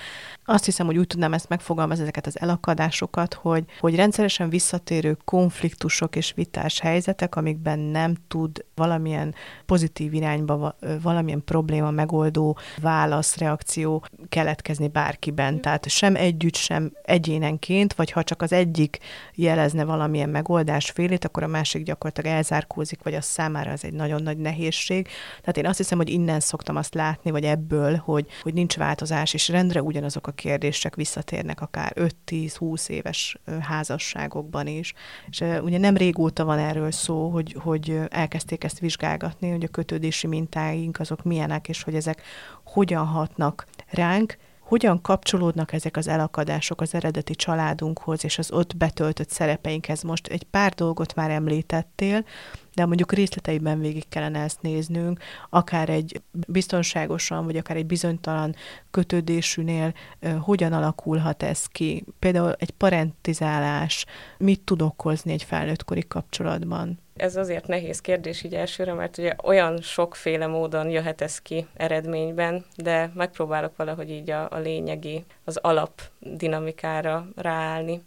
Azt 0.45 0.65
hiszem, 0.65 0.85
hogy 0.85 0.97
úgy 0.97 1.07
tudnám 1.07 1.33
ezt 1.33 1.49
megfogalmazni, 1.49 2.03
ezeket 2.03 2.27
az 2.27 2.39
elakadásokat, 2.39 3.33
hogy, 3.33 3.63
hogy 3.79 3.95
rendszeresen 3.95 4.49
visszatérő 4.49 5.17
konfliktusok 5.25 6.15
és 6.15 6.33
vitás 6.35 6.79
helyzetek, 6.79 7.35
amikben 7.35 7.79
nem 7.79 8.15
tud 8.27 8.65
valamilyen 8.75 9.35
pozitív 9.65 10.13
irányba, 10.13 10.75
valamilyen 11.01 11.43
probléma 11.43 11.91
megoldó 11.91 12.57
válasz, 12.81 13.37
reakció 13.37 14.05
keletkezni 14.29 14.87
bárkiben. 14.87 15.61
Tehát 15.61 15.89
sem 15.89 16.15
együtt, 16.15 16.55
sem 16.55 16.91
egyénenként, 17.03 17.93
vagy 17.93 18.11
ha 18.11 18.23
csak 18.23 18.41
az 18.41 18.51
egyik 18.51 18.97
jelezne 19.33 19.83
valamilyen 19.83 20.29
megoldás 20.29 20.91
félét, 20.91 21.25
akkor 21.25 21.43
a 21.43 21.47
másik 21.47 21.83
gyakorlatilag 21.83 22.35
elzárkózik, 22.35 23.03
vagy 23.03 23.13
az 23.13 23.25
számára 23.25 23.71
ez 23.71 23.83
egy 23.83 23.93
nagyon 23.93 24.23
nagy 24.23 24.37
nehézség. 24.37 25.07
Tehát 25.39 25.57
én 25.57 25.65
azt 25.65 25.77
hiszem, 25.77 25.97
hogy 25.97 26.09
innen 26.09 26.39
szoktam 26.39 26.75
azt 26.75 26.93
látni, 26.93 27.31
vagy 27.31 27.43
ebből 27.43 27.74
ebből, 27.75 28.01
hogy, 28.05 28.25
hogy 28.41 28.53
nincs 28.53 28.77
változás, 28.77 29.33
és 29.33 29.49
rendre 29.49 29.81
ugyanazok 29.81 30.27
a 30.27 30.31
kérdések 30.31 30.95
visszatérnek 30.95 31.61
akár 31.61 31.93
5-10-20 32.27 32.87
éves 32.89 33.37
házasságokban 33.61 34.67
is. 34.67 34.93
És 35.29 35.43
ugye 35.61 35.77
nem 35.77 35.97
régóta 35.97 36.45
van 36.45 36.57
erről 36.57 36.91
szó, 36.91 37.29
hogy, 37.29 37.55
hogy 37.59 37.99
elkezdték 38.09 38.63
ezt 38.63 38.79
vizsgálgatni, 38.79 39.49
hogy 39.51 39.63
a 39.63 39.67
kötődési 39.67 40.27
mintáink 40.27 40.99
azok 40.99 41.23
milyenek, 41.23 41.69
és 41.69 41.83
hogy 41.83 41.95
ezek 41.95 42.21
hogyan 42.63 43.05
hatnak 43.05 43.65
ránk, 43.89 44.37
hogyan 44.65 45.01
kapcsolódnak 45.01 45.73
ezek 45.73 45.97
az 45.97 46.07
elakadások 46.07 46.81
az 46.81 46.93
eredeti 46.93 47.35
családunkhoz 47.35 48.23
és 48.23 48.37
az 48.37 48.51
ott 48.51 48.77
betöltött 48.77 49.29
szerepeinkhez. 49.29 50.01
Most 50.01 50.27
egy 50.27 50.43
pár 50.43 50.73
dolgot 50.73 51.15
már 51.15 51.29
említettél, 51.29 52.25
de 52.73 52.85
mondjuk 52.85 53.11
részleteiben 53.11 53.79
végig 53.79 54.09
kellene 54.09 54.39
ezt 54.39 54.61
néznünk, 54.61 55.19
akár 55.49 55.89
egy 55.89 56.21
biztonságosan, 56.47 57.45
vagy 57.45 57.57
akár 57.57 57.77
egy 57.77 57.85
bizonytalan 57.85 58.55
kötődésűnél 58.91 59.93
hogyan 60.39 60.73
alakulhat 60.73 61.43
ez 61.43 61.65
ki. 61.65 62.05
Például 62.19 62.55
egy 62.59 62.71
parentizálás 62.71 64.05
mit 64.37 64.61
tud 64.61 64.81
okozni 64.81 65.31
egy 65.31 65.43
felnőttkori 65.43 66.07
kapcsolatban? 66.07 66.99
Ez 67.15 67.35
azért 67.35 67.67
nehéz 67.67 68.01
kérdés 68.01 68.43
így 68.43 68.55
elsőre, 68.55 68.93
mert 68.93 69.17
ugye 69.17 69.35
olyan 69.43 69.81
sokféle 69.81 70.47
módon 70.47 70.89
jöhet 70.89 71.21
ez 71.21 71.39
ki 71.39 71.67
eredményben, 71.73 72.65
de 72.75 73.11
megpróbálok 73.13 73.75
valahogy 73.75 74.09
így 74.09 74.29
a, 74.29 74.47
a 74.51 74.57
lényegi, 74.57 75.25
az 75.43 75.57
alap 75.57 76.01
dinamikára 76.19 77.27
ráállni. 77.35 78.01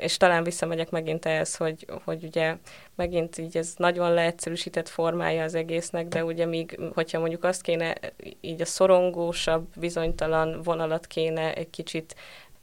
És 0.00 0.16
talán 0.16 0.44
visszamegyek 0.44 0.90
megint 0.90 1.26
ehhez, 1.26 1.56
hogy, 1.56 1.86
hogy 2.04 2.24
ugye 2.24 2.56
megint 2.94 3.38
így 3.38 3.56
ez 3.56 3.74
nagyon 3.76 4.12
leegyszerűsített 4.12 4.88
formája 4.88 5.44
az 5.44 5.54
egésznek, 5.54 6.08
de 6.08 6.24
ugye 6.24 6.46
még, 6.46 6.80
hogyha 6.94 7.18
mondjuk 7.18 7.44
azt 7.44 7.62
kéne, 7.62 7.94
így 8.40 8.60
a 8.60 8.64
szorongósabb, 8.66 9.66
bizonytalan 9.76 10.62
vonalat 10.62 11.06
kéne 11.06 11.54
egy 11.54 11.70
kicsit 11.70 12.14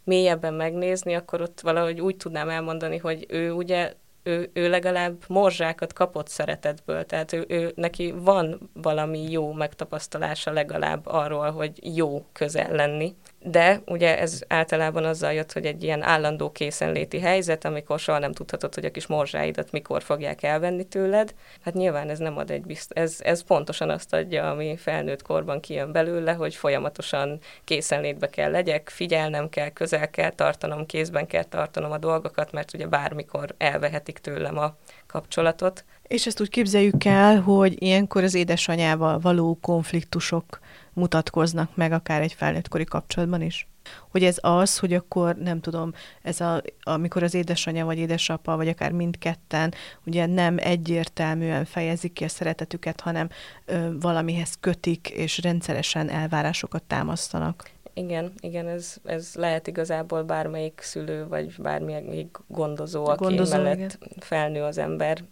mélyebben 0.04 0.54
megnézni, 0.54 1.14
akkor 1.14 1.42
ott 1.42 1.62
valahogy 1.62 2.02
úgy 2.02 2.18
tudnám 2.18 2.50
elmondani, 2.50 2.98
hogy 2.98 3.26
ő 3.30 3.52
ugye 3.52 3.94
ő, 4.24 4.50
ő 4.54 4.70
legalább 4.70 5.24
morzsákat 5.28 5.94
kapott 5.94 6.28
szeretetből, 6.28 7.06
tehát 7.06 7.34
ő, 7.34 7.46
ő, 7.48 7.72
neki 7.76 8.14
van 8.18 8.70
valami 8.74 9.32
jó 9.32 9.54
megtapasztalása 9.54 10.52
legalább 10.52 11.06
arról, 11.06 11.52
hogy 11.52 11.96
jó 11.96 12.26
közel 12.32 12.72
lenni 12.72 13.16
de 13.44 13.82
ugye 13.86 14.20
ez 14.20 14.42
általában 14.48 15.06
azzal 15.06 15.34
jött, 15.34 15.52
hogy 15.52 15.66
egy 15.66 15.84
ilyen 15.84 16.02
állandó 16.02 16.52
készenléti 16.52 17.20
helyzet, 17.20 17.66
amikor 17.66 18.00
soha 18.00 18.20
nem 18.20 18.32
tudhatod, 18.32 18.74
hogy 18.74 18.86
a 18.86 18.92
kis 18.92 19.08
morzsáidat 19.08 19.72
mikor 19.72 20.04
fogják 20.04 20.44
elvenni 20.44 20.84
tőled. 20.84 21.34
Hát 21.64 21.74
nyilván 21.74 22.10
ez 22.10 22.20
nem 22.20 22.38
ad 22.38 22.52
egy 22.52 22.62
bizt, 22.62 22.92
ez, 22.92 23.18
ez 23.24 23.44
pontosan 23.44 23.90
azt 23.90 24.14
adja, 24.14 24.50
ami 24.50 24.78
felnőtt 24.78 25.22
korban 25.22 25.60
kijön 25.60 25.92
belőle, 25.92 26.34
hogy 26.34 26.56
folyamatosan 26.56 27.40
készenlétbe 27.64 28.30
kell 28.30 28.52
legyek, 28.52 28.90
figyelnem 28.90 29.50
kell, 29.50 29.70
közel 29.70 30.10
kell 30.10 30.32
tartanom, 30.32 30.86
kézben 30.86 31.28
kell 31.28 31.44
tartanom 31.44 31.92
a 31.92 31.98
dolgokat, 31.98 32.52
mert 32.52 32.74
ugye 32.74 32.88
bármikor 32.88 33.56
elvehetik 33.58 34.18
tőlem 34.18 34.58
a 34.58 34.76
kapcsolatot. 35.08 35.86
És 36.08 36.26
ezt 36.26 36.42
úgy 36.42 36.50
képzeljük 36.50 37.06
el, 37.06 37.40
hogy 37.42 37.84
ilyenkor 37.84 38.24
az 38.24 38.34
édesanyával 38.34 39.20
való 39.20 39.58
konfliktusok 39.62 40.60
mutatkoznak 40.94 41.76
meg 41.76 41.92
akár 41.92 42.22
egy 42.22 42.34
felnőttkori 42.34 42.84
kapcsolatban 42.84 43.42
is? 43.42 43.68
Hogy 44.10 44.24
ez 44.24 44.38
az, 44.42 44.80
hogy 44.80 44.94
akkor 44.94 45.36
nem 45.36 45.60
tudom, 45.60 45.94
ez 46.22 46.42
a, 46.42 46.62
amikor 46.84 47.24
az 47.24 47.34
édesanyja 47.34 47.86
vagy 47.86 47.98
édesapa, 47.98 48.56
vagy 48.56 48.68
akár 48.68 48.92
mindketten 48.92 49.74
ugye 50.06 50.26
nem 50.26 50.58
egyértelműen 50.58 51.66
fejezik 51.66 52.14
ki 52.14 52.24
a 52.24 52.28
szeretetüket, 52.28 53.02
hanem 53.02 53.30
ö, 53.66 54.00
valamihez 54.00 54.58
kötik, 54.60 55.10
és 55.10 55.42
rendszeresen 55.42 56.10
elvárásokat 56.10 56.84
támasztanak. 56.84 57.70
Igen, 57.94 58.34
igen, 58.40 58.68
ez, 58.68 58.96
ez 59.04 59.32
lehet 59.36 59.68
igazából 59.68 60.24
bármelyik 60.24 60.80
szülő, 60.82 61.28
vagy 61.28 61.56
bármelyik 61.58 62.38
gondozó, 62.48 63.06
aki 63.06 63.24
gondozó, 63.24 63.56
mellett 63.56 63.76
igen. 63.76 63.98
felnő 64.20 64.64
az 64.64 64.78
ember, 64.78 65.24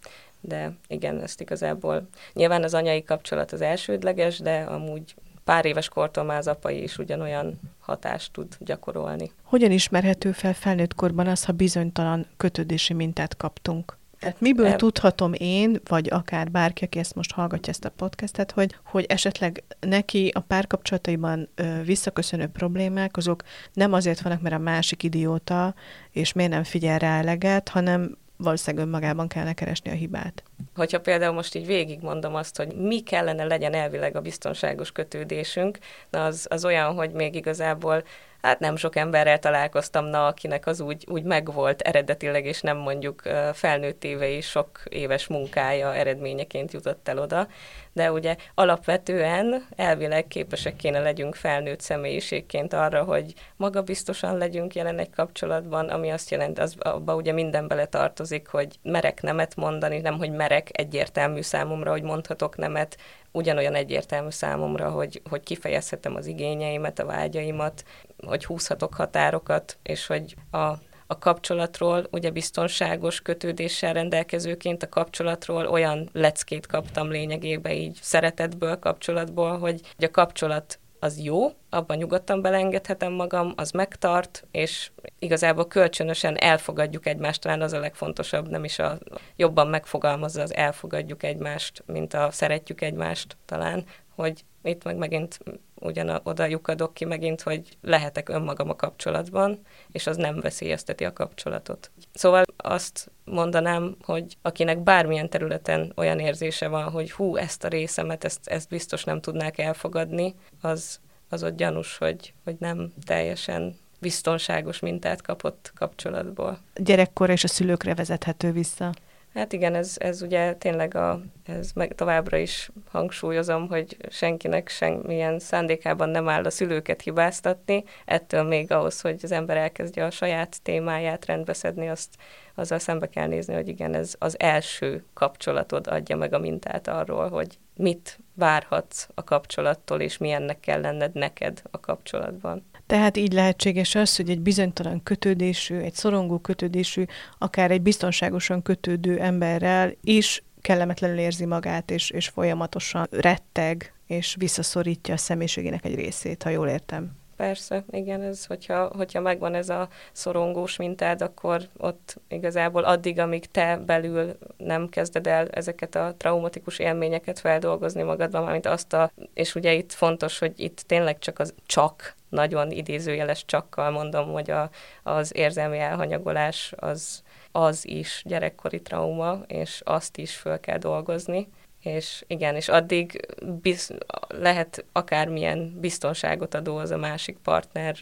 de 0.42 0.72
igen, 0.88 1.22
ezt 1.22 1.42
igazából 1.42 2.08
nyilván 2.34 2.63
az 2.63 2.74
anyai 2.74 3.04
kapcsolat 3.04 3.51
az 3.51 3.62
elsődleges, 3.62 4.39
de 4.39 4.60
amúgy 4.60 5.16
pár 5.50 5.65
éves 5.65 5.89
kortól 5.89 6.24
már 6.24 6.38
az 6.38 6.48
apai 6.48 6.84
is 6.84 6.98
ugyanolyan 6.98 7.60
hatást 7.79 8.32
tud 8.32 8.58
gyakorolni. 8.60 9.32
Hogyan 9.44 9.72
ismerhető 9.72 10.32
fel 10.32 10.53
felnőtt 10.53 10.96
korban 10.96 11.27
az, 11.27 11.44
ha 11.46 11.51
bizonytalan 11.51 12.25
kötődési 12.38 12.94
mintát 12.94 13.38
kaptunk? 13.38 13.98
Tehát 14.20 14.41
miből 14.41 14.65
e... 14.65 14.75
tudhatom 14.75 15.34
én, 15.34 15.79
vagy 15.88 16.08
akár 16.12 16.51
bárki, 16.51 16.84
aki 16.84 17.00
ezt 17.00 17.15
most 17.15 17.32
hallgatja 17.32 17.72
ezt 17.72 17.86
a 17.86 17.89
podcastet, 17.89 18.51
hogy, 18.51 18.75
hogy 18.84 19.06
esetleg 19.08 19.63
neki 19.79 20.32
a 20.34 20.39
párkapcsolataiban 20.39 21.50
ö, 21.56 21.82
visszaköszönő 21.84 22.48
problémák, 22.48 23.18
azok 23.18 23.44
nem 23.74 23.94
azért 23.94 24.22
vannak, 24.22 24.41
mert 24.41 24.56
a 24.56 24.60
másik 24.60 25.03
idióta, 25.03 25.74
és 26.12 26.34
miért 26.34 26.51
nem 26.51 26.63
figyel 26.63 27.00
rá 27.00 27.18
eleget, 27.20 27.70
hanem 27.70 28.18
valószínűleg 28.43 28.86
önmagában 28.86 29.27
kellene 29.27 29.53
keresni 29.53 29.91
a 29.91 29.93
hibát. 29.93 30.43
Hogyha 30.75 31.00
például 31.00 31.34
most 31.34 31.55
így 31.55 31.65
végigmondom 31.65 32.36
azt, 32.36 32.58
hogy 32.58 32.75
mi 32.75 33.00
kellene 33.00 33.43
legyen 33.43 33.74
elvileg 33.74 34.15
a 34.15 34.22
biztonságos 34.22 34.91
kötődésünk, 34.91 35.77
na 36.10 36.25
az, 36.25 36.48
az 36.50 36.65
olyan, 36.65 36.93
hogy 36.93 37.12
még 37.12 37.36
igazából 37.36 38.03
hát 38.41 38.60
nem 38.60 38.75
sok 38.75 38.96
emberrel 38.96 39.39
találkoztam, 39.39 40.05
na, 40.05 40.27
akinek 40.27 40.67
az 40.67 40.79
úgy, 40.79 41.05
úgy 41.10 41.24
megvolt 41.24 41.81
eredetileg, 41.81 42.46
és 42.46 42.62
nem 42.62 42.77
mondjuk 42.77 43.22
felnőtt 43.53 44.03
évei 44.03 44.41
sok 44.41 44.81
éves 44.89 45.27
munkája 45.27 45.96
eredményeként 45.96 46.74
jutott 46.74 47.08
el 47.08 47.17
oda, 47.17 47.48
de 47.93 48.12
ugye 48.12 48.36
alapvetően 48.55 49.65
elvileg 49.75 50.27
képesek 50.27 50.75
kéne 50.75 51.00
legyünk 51.00 51.36
felnőtt 51.36 51.79
személyiségként 51.79 52.74
arra, 52.74 53.03
hogy 53.03 53.34
magabiztosan 53.55 54.38
legyünk 54.38 54.75
jelen 54.75 55.00
egy 55.00 55.10
kapcsolatban, 55.10 55.89
ami 55.89 56.10
azt 56.10 56.29
jelenti, 56.29 56.62
az 56.62 56.75
abba 56.79 57.15
ugye 57.15 57.31
minden 57.31 57.67
bele 57.67 57.86
tartozik, 57.86 58.48
hogy 58.48 58.79
merek 58.84 59.22
nemet 59.22 59.55
mondani, 59.55 60.00
nem 60.00 60.17
hogy 60.17 60.31
merek 60.31 60.69
egyértelmű 60.72 61.41
számomra, 61.41 61.91
hogy 61.91 62.03
mondhatok 62.03 62.58
nemet, 62.58 62.98
ugyanolyan 63.32 63.76
egyértelmű 63.76 64.30
számomra, 64.30 64.90
hogy, 64.90 65.22
hogy 65.30 65.44
kifejezhetem 65.44 66.16
az 66.16 66.26
igényeimet, 66.26 67.00
a 67.00 67.06
vágyaimat, 67.06 67.84
hogy 68.26 68.46
húzhatok 68.46 68.94
határokat, 68.94 69.78
és 69.84 70.08
hogy 70.08 70.36
a 70.52 70.74
a 71.12 71.18
kapcsolatról, 71.20 72.08
ugye 72.12 72.30
biztonságos 72.30 73.22
kötődéssel 73.22 73.94
rendelkezőként 73.94 74.84
a 74.84 74.90
kapcsolatról 74.90 75.66
olyan 75.66 76.10
leckét 76.14 76.68
kaptam 76.68 77.10
lényegében 77.12 77.72
így 77.72 78.00
szeretetből, 78.02 78.80
kapcsolatból, 78.80 79.58
hogy 79.58 79.82
a 79.98 80.12
kapcsolat 80.12 80.80
az 81.00 81.20
jó, 81.20 81.51
abban 81.70 81.98
nyugodtan 81.98 82.41
belengedhetem 82.41 83.13
magam, 83.13 83.53
az 83.56 83.72
megtart, 83.72 84.48
és 84.51 84.91
igazából 85.20 85.68
kölcsönösen 85.68 86.38
elfogadjuk 86.38 87.06
egymást, 87.06 87.41
talán 87.41 87.62
az 87.62 87.74
a 87.74 87.79
legfontosabb, 87.79 88.50
nem 88.50 88.63
is 88.63 88.79
a 88.79 88.98
jobban 89.36 89.68
megfogalmazza 89.68 90.41
az 90.41 90.53
elfogadjuk 90.53 91.24
egymást, 91.24 91.84
mint 91.86 92.13
a 92.13 92.32
szeretjük 92.32 92.82
egymást 92.82 93.38
talán, 93.46 93.86
hogy 94.20 94.44
itt 94.64 94.84
meg 94.84 94.98
megint 94.98 95.40
ugyan 95.76 96.20
oda 96.24 96.46
lyukadok 96.46 96.94
ki 96.94 97.06
megint, 97.06 97.42
hogy 97.42 97.78
lehetek 97.82 98.30
önmagam 98.30 98.70
a 98.70 98.76
kapcsolatban, 98.76 99.60
és 99.92 100.08
az 100.08 100.18
nem 100.18 100.40
veszélyezteti 100.40 101.06
a 101.06 101.14
kapcsolatot. 101.14 101.92
Szóval 102.14 102.44
azt 102.58 103.12
mondanám, 103.24 103.96
hogy 104.02 104.38
akinek 104.42 104.80
bármilyen 104.80 105.30
területen 105.30 105.92
olyan 105.96 106.20
érzése 106.20 106.68
van, 106.68 106.90
hogy 106.90 107.12
hú, 107.12 107.36
ezt 107.36 107.64
a 107.64 107.68
részemet, 107.68 108.24
ezt, 108.24 108.48
ezt 108.48 108.70
biztos 108.70 109.04
nem 109.04 109.22
tudnák 109.22 109.58
elfogadni, 109.58 110.36
az, 110.62 111.00
az 111.30 111.44
ott 111.44 111.56
gyanús, 111.56 111.98
hogy, 111.98 112.34
hogy 112.44 112.56
nem 112.60 112.94
teljesen 113.06 113.78
biztonságos 114.00 114.80
mintát 114.80 115.22
kapott 115.22 115.72
kapcsolatból. 115.76 116.60
Gyerekkor 116.76 117.30
és 117.30 117.44
a 117.44 117.48
szülőkre 117.48 117.96
vezethető 117.96 118.52
vissza. 118.52 118.94
Hát 119.34 119.54
igen, 119.54 119.76
ez, 119.76 119.96
ez 120.00 120.22
ugye 120.22 120.54
tényleg 120.54 120.96
a, 120.96 121.22
ez 121.46 121.72
meg 121.72 121.96
továbbra 121.96 122.38
is 122.38 122.70
hangsúlyozom, 122.92 123.68
hogy 123.68 123.98
senkinek 124.10 124.70
semmilyen 124.70 125.40
szándékában 125.40 126.10
nem 126.10 126.30
áll 126.30 126.44
a 126.44 126.50
szülőket 126.50 127.02
hibáztatni, 127.02 127.84
ettől 128.06 128.44
még 128.44 128.72
ahhoz, 128.72 129.02
hogy 129.02 129.20
az 129.24 129.32
ember 129.32 129.58
elkezdje 129.58 130.06
a 130.06 130.12
saját 130.12 130.62
témáját 130.62 131.26
rendbeszedni, 131.26 131.90
azt 131.90 132.16
azzal 132.56 132.80
szembe 132.80 133.10
kell 133.10 133.28
nézni, 133.28 133.54
hogy 133.54 133.68
igen, 133.68 133.94
ez 133.94 134.16
az 134.20 134.40
első 134.40 135.04
kapcsolatod 135.14 135.88
adja 135.88 136.16
meg 136.16 136.34
a 136.34 136.40
mintát 136.40 136.88
arról, 136.88 137.30
hogy 137.30 137.58
mit 137.76 138.20
várhatsz 138.34 139.08
a 139.14 139.24
kapcsolattól, 139.24 140.02
és 140.02 140.18
milyennek 140.18 140.60
kell 140.60 140.82
lenned 140.82 141.14
neked 141.14 141.62
a 141.72 141.80
kapcsolatban. 141.80 142.66
Tehát 142.89 143.17
így 143.17 143.34
lehetséges 143.34 143.96
az, 143.96 144.15
hogy 144.15 144.29
egy 144.29 144.39
bizonytalan 144.39 145.03
kötődésű, 145.03 145.75
egy 145.75 145.93
szorongó 145.93 146.38
kötődésű, 146.38 147.05
akár 147.38 147.72
egy 147.72 147.81
biztonságosan 147.81 148.62
kötődő 148.62 149.19
emberrel 149.19 149.93
is 150.01 150.43
kellemetlenül 150.62 151.17
érzi 151.17 151.46
magát, 151.46 151.91
és, 151.91 152.10
és 152.10 152.27
folyamatosan 152.27 153.08
retteg, 153.12 153.93
és 154.08 154.36
visszaszorítja 154.39 155.13
a 155.13 155.17
személyiségének 155.17 155.86
egy 155.86 155.96
részét, 155.96 156.43
ha 156.43 156.50
jól 156.50 156.67
értem. 156.67 157.19
Persze, 157.39 157.84
igen, 157.91 158.22
ez, 158.22 158.46
hogyha, 158.46 158.91
hogyha 158.96 159.19
megvan 159.19 159.53
ez 159.53 159.69
a 159.69 159.88
szorongós 160.12 160.75
mintád, 160.75 161.22
akkor 161.22 161.62
ott 161.77 162.15
igazából 162.27 162.84
addig, 162.84 163.19
amíg 163.19 163.46
te 163.46 163.77
belül 163.77 164.38
nem 164.58 164.89
kezded 164.89 165.27
el 165.27 165.48
ezeket 165.48 165.96
a 165.96 166.13
traumatikus 166.17 166.79
élményeket 166.79 167.39
feldolgozni 167.39 168.01
magadban, 168.01 168.51
mint 168.51 168.65
azt 168.65 168.93
a, 168.93 169.12
és 169.34 169.55
ugye 169.55 169.74
itt 169.74 169.91
fontos, 169.93 170.39
hogy 170.39 170.53
itt 170.55 170.79
tényleg 170.79 171.19
csak 171.19 171.39
az 171.39 171.53
csak, 171.65 172.15
nagyon 172.29 172.72
idézőjeles 172.72 173.46
csakkal 173.46 173.91
mondom, 173.91 174.31
hogy 174.31 174.51
a, 174.51 174.69
az 175.03 175.36
érzelmi 175.36 175.79
elhanyagolás 175.79 176.74
az, 176.75 177.24
az 177.51 177.88
is 177.88 178.22
gyerekkori 178.25 178.81
trauma, 178.81 179.39
és 179.48 179.81
azt 179.86 180.17
is 180.17 180.36
föl 180.36 180.60
kell 180.60 180.77
dolgozni, 180.77 181.48
és 181.80 182.24
igen, 182.28 182.56
és 182.56 182.68
addig 182.70 183.28
biz, 183.62 183.94
lehet 184.28 184.86
akármilyen 184.92 185.78
biztonságot 185.80 186.54
adó 186.54 186.78
az 186.78 186.92
a 186.92 186.98
másik 186.98 187.38
partner, 187.38 187.96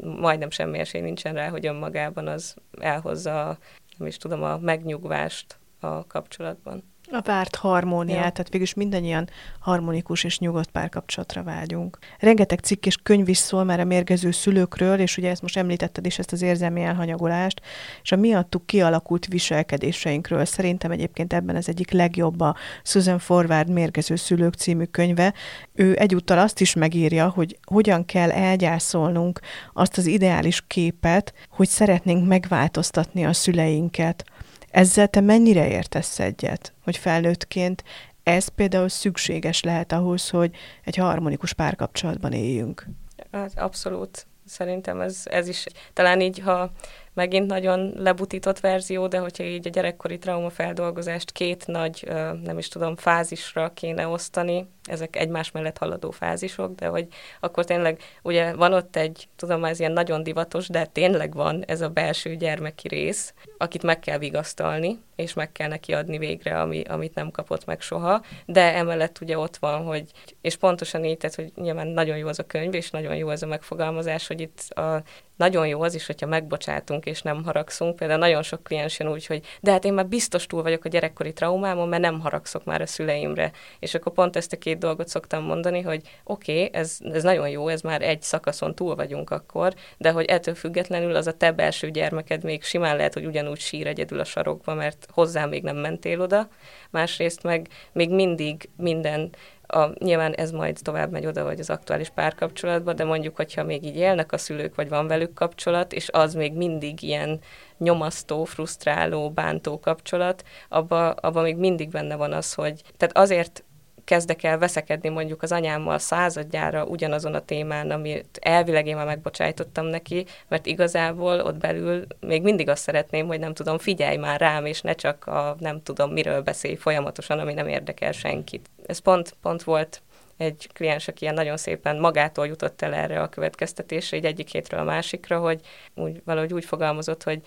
majdnem 0.00 0.50
semmi 0.50 0.78
esély 0.78 1.00
nincsen 1.00 1.34
rá, 1.34 1.48
hogy 1.48 1.66
önmagában 1.66 2.26
az 2.26 2.56
elhozza, 2.80 3.58
nem 3.98 4.08
is 4.08 4.16
tudom, 4.16 4.42
a 4.42 4.58
megnyugvást 4.58 5.58
a 5.80 6.06
kapcsolatban. 6.06 6.82
A 7.10 7.20
várt 7.20 7.56
harmóniát, 7.56 8.24
ja. 8.24 8.30
tehát 8.30 8.48
végülis 8.48 8.74
mindannyian 8.74 9.28
harmonikus 9.58 10.24
és 10.24 10.38
nyugodt 10.38 10.70
párkapcsolatra 10.70 11.42
vágyunk. 11.42 11.98
Rengeteg 12.18 12.58
cikk 12.58 12.86
és 12.86 12.96
könyv 12.96 13.28
is 13.28 13.36
szól 13.36 13.64
már 13.64 13.80
a 13.80 13.84
mérgező 13.84 14.30
szülőkről, 14.30 14.98
és 14.98 15.16
ugye 15.16 15.30
ezt 15.30 15.42
most 15.42 15.56
említetted 15.56 16.06
is, 16.06 16.18
ezt 16.18 16.32
az 16.32 16.42
érzelmi 16.42 16.82
elhanyagolást, 16.82 17.60
és 18.02 18.12
a 18.12 18.16
miattuk 18.16 18.66
kialakult 18.66 19.26
viselkedéseinkről. 19.26 20.44
Szerintem 20.44 20.90
egyébként 20.90 21.32
ebben 21.32 21.56
az 21.56 21.68
egyik 21.68 21.90
legjobb 21.90 22.40
a 22.40 22.56
Susan 22.82 23.18
Forward 23.18 23.70
Mérgező 23.70 24.16
szülők 24.16 24.54
című 24.54 24.84
könyve. 24.84 25.34
Ő 25.74 25.96
egyúttal 25.98 26.38
azt 26.38 26.60
is 26.60 26.74
megírja, 26.74 27.28
hogy 27.28 27.58
hogyan 27.64 28.04
kell 28.04 28.30
elgyászolnunk 28.30 29.40
azt 29.72 29.98
az 29.98 30.06
ideális 30.06 30.64
képet, 30.66 31.32
hogy 31.50 31.68
szeretnénk 31.68 32.26
megváltoztatni 32.26 33.24
a 33.24 33.32
szüleinket 33.32 34.24
ezzel 34.70 35.08
te 35.08 35.20
mennyire 35.20 35.68
értesz 35.68 36.18
egyet, 36.18 36.72
hogy 36.84 36.96
felnőttként 36.96 37.84
ez 38.22 38.48
például 38.48 38.88
szükséges 38.88 39.62
lehet 39.62 39.92
ahhoz, 39.92 40.30
hogy 40.30 40.56
egy 40.84 40.96
harmonikus 40.96 41.52
párkapcsolatban 41.52 42.32
éljünk? 42.32 42.86
Hát 43.32 43.58
abszolút. 43.58 44.26
Szerintem 44.46 45.00
ez, 45.00 45.22
ez 45.24 45.48
is, 45.48 45.66
talán 45.92 46.20
így, 46.20 46.38
ha 46.38 46.70
megint 47.18 47.46
nagyon 47.46 47.92
lebutított 47.96 48.60
verzió, 48.60 49.06
de 49.06 49.18
hogyha 49.18 49.44
így 49.44 49.66
a 49.66 49.70
gyerekkori 49.70 50.18
traumafeldolgozást 50.18 51.32
két 51.32 51.66
nagy, 51.66 52.08
nem 52.44 52.58
is 52.58 52.68
tudom, 52.68 52.96
fázisra 52.96 53.72
kéne 53.74 54.06
osztani, 54.06 54.68
ezek 54.84 55.16
egymás 55.16 55.50
mellett 55.50 55.78
haladó 55.78 56.10
fázisok, 56.10 56.74
de 56.74 56.86
hogy 56.86 57.06
akkor 57.40 57.64
tényleg, 57.64 58.00
ugye 58.22 58.54
van 58.54 58.72
ott 58.72 58.96
egy, 58.96 59.28
tudom, 59.36 59.64
ez 59.64 59.80
ilyen 59.80 59.92
nagyon 59.92 60.22
divatos, 60.22 60.68
de 60.68 60.84
tényleg 60.86 61.34
van 61.34 61.64
ez 61.66 61.80
a 61.80 61.88
belső 61.88 62.36
gyermeki 62.36 62.88
rész, 62.88 63.34
akit 63.58 63.82
meg 63.82 63.98
kell 63.98 64.18
vigasztalni, 64.18 64.98
és 65.16 65.34
meg 65.34 65.52
kell 65.52 65.68
neki 65.68 65.92
adni 65.92 66.18
végre, 66.18 66.60
ami, 66.60 66.82
amit 66.82 67.14
nem 67.14 67.30
kapott 67.30 67.64
meg 67.64 67.80
soha, 67.80 68.22
de 68.46 68.74
emellett 68.74 69.18
ugye 69.20 69.38
ott 69.38 69.56
van, 69.56 69.84
hogy, 69.84 70.10
és 70.40 70.56
pontosan 70.56 71.04
így, 71.04 71.16
tehát, 71.16 71.36
hogy 71.36 71.52
nyilván 71.54 71.86
nagyon 71.86 72.16
jó 72.16 72.28
az 72.28 72.38
a 72.38 72.46
könyv, 72.46 72.74
és 72.74 72.90
nagyon 72.90 73.16
jó 73.16 73.28
az 73.28 73.42
a 73.42 73.46
megfogalmazás, 73.46 74.26
hogy 74.26 74.40
itt 74.40 74.60
a 74.60 75.02
nagyon 75.38 75.66
jó 75.66 75.82
az 75.82 75.94
is, 75.94 76.06
hogyha 76.06 76.26
megbocsátunk 76.26 77.06
és 77.06 77.22
nem 77.22 77.44
haragszunk. 77.44 77.96
Például 77.96 78.18
nagyon 78.18 78.42
sok 78.42 78.62
kliens 78.62 78.98
jön 78.98 79.10
úgy, 79.10 79.26
hogy 79.26 79.44
de 79.60 79.70
hát 79.70 79.84
én 79.84 79.92
már 79.92 80.06
biztos 80.06 80.46
túl 80.46 80.62
vagyok 80.62 80.84
a 80.84 80.88
gyerekkori 80.88 81.32
traumámon, 81.32 81.88
mert 81.88 82.02
nem 82.02 82.20
haragszok 82.20 82.64
már 82.64 82.80
a 82.80 82.86
szüleimre. 82.86 83.50
És 83.78 83.94
akkor 83.94 84.12
pont 84.12 84.36
ezt 84.36 84.52
a 84.52 84.58
két 84.58 84.78
dolgot 84.78 85.08
szoktam 85.08 85.44
mondani, 85.44 85.80
hogy 85.80 86.02
oké, 86.24 86.52
okay, 86.52 86.80
ez, 86.80 86.98
ez 87.12 87.22
nagyon 87.22 87.48
jó, 87.48 87.68
ez 87.68 87.80
már 87.80 88.02
egy 88.02 88.22
szakaszon 88.22 88.74
túl 88.74 88.94
vagyunk 88.94 89.30
akkor, 89.30 89.74
de 89.98 90.10
hogy 90.10 90.24
ettől 90.24 90.54
függetlenül 90.54 91.14
az 91.14 91.26
a 91.26 91.36
te 91.36 91.52
belső 91.52 91.90
gyermeked 91.90 92.44
még 92.44 92.62
simán 92.62 92.96
lehet, 92.96 93.14
hogy 93.14 93.26
ugyanúgy 93.26 93.60
sír 93.60 93.86
egyedül 93.86 94.20
a 94.20 94.24
sarokba, 94.24 94.74
mert 94.74 95.06
hozzá 95.10 95.46
még 95.46 95.62
nem 95.62 95.76
mentél 95.76 96.20
oda. 96.20 96.48
Másrészt 96.90 97.42
meg 97.42 97.68
még 97.92 98.10
mindig 98.10 98.68
minden 98.76 99.30
a, 99.70 100.04
nyilván 100.04 100.32
ez 100.32 100.50
majd 100.50 100.78
tovább 100.82 101.10
megy 101.10 101.26
oda, 101.26 101.44
vagy 101.44 101.60
az 101.60 101.70
aktuális 101.70 102.08
párkapcsolatba, 102.08 102.92
de 102.92 103.04
mondjuk, 103.04 103.36
hogyha 103.36 103.64
még 103.64 103.84
így 103.84 103.96
élnek 103.96 104.32
a 104.32 104.38
szülők, 104.38 104.74
vagy 104.74 104.88
van 104.88 105.06
velük 105.06 105.34
kapcsolat, 105.34 105.92
és 105.92 106.08
az 106.12 106.34
még 106.34 106.52
mindig 106.52 107.02
ilyen 107.02 107.40
nyomasztó, 107.78 108.44
frusztráló, 108.44 109.30
bántó 109.30 109.80
kapcsolat, 109.80 110.44
abban 110.68 111.10
abba 111.10 111.42
még 111.42 111.56
mindig 111.56 111.88
benne 111.88 112.16
van 112.16 112.32
az, 112.32 112.54
hogy 112.54 112.82
tehát 112.96 113.16
azért 113.16 113.64
kezdek 114.08 114.42
el 114.42 114.58
veszekedni 114.58 115.08
mondjuk 115.08 115.42
az 115.42 115.52
anyámmal 115.52 115.98
századjára 115.98 116.84
ugyanazon 116.84 117.34
a 117.34 117.44
témán, 117.44 117.90
amit 117.90 118.38
elvileg 118.40 118.86
én 118.86 118.96
már 118.96 119.06
megbocsájtottam 119.06 119.86
neki, 119.86 120.26
mert 120.48 120.66
igazából 120.66 121.40
ott 121.40 121.56
belül 121.56 122.06
még 122.20 122.42
mindig 122.42 122.68
azt 122.68 122.82
szeretném, 122.82 123.26
hogy 123.26 123.38
nem 123.38 123.54
tudom, 123.54 123.78
figyelj 123.78 124.16
már 124.16 124.40
rám, 124.40 124.64
és 124.64 124.80
ne 124.80 124.92
csak 124.92 125.26
a 125.26 125.56
nem 125.58 125.82
tudom 125.82 126.12
miről 126.12 126.42
beszélj 126.42 126.74
folyamatosan, 126.74 127.38
ami 127.38 127.54
nem 127.54 127.68
érdekel 127.68 128.12
senkit. 128.12 128.70
Ez 128.86 128.98
pont, 128.98 129.34
pont 129.42 129.62
volt 129.62 130.02
egy 130.38 130.68
kliens, 130.72 131.08
aki 131.08 131.22
ilyen 131.22 131.34
nagyon 131.34 131.56
szépen 131.56 131.98
magától 131.98 132.46
jutott 132.46 132.82
el 132.82 132.94
erre 132.94 133.20
a 133.20 133.28
következtetésre, 133.28 134.16
így 134.16 134.24
egyik 134.24 134.48
hétről 134.48 134.80
a 134.80 134.84
másikra, 134.84 135.38
hogy 135.38 135.60
úgy, 135.94 136.20
valahogy 136.24 136.52
úgy 136.52 136.64
fogalmazott, 136.64 137.22
hogy 137.22 137.40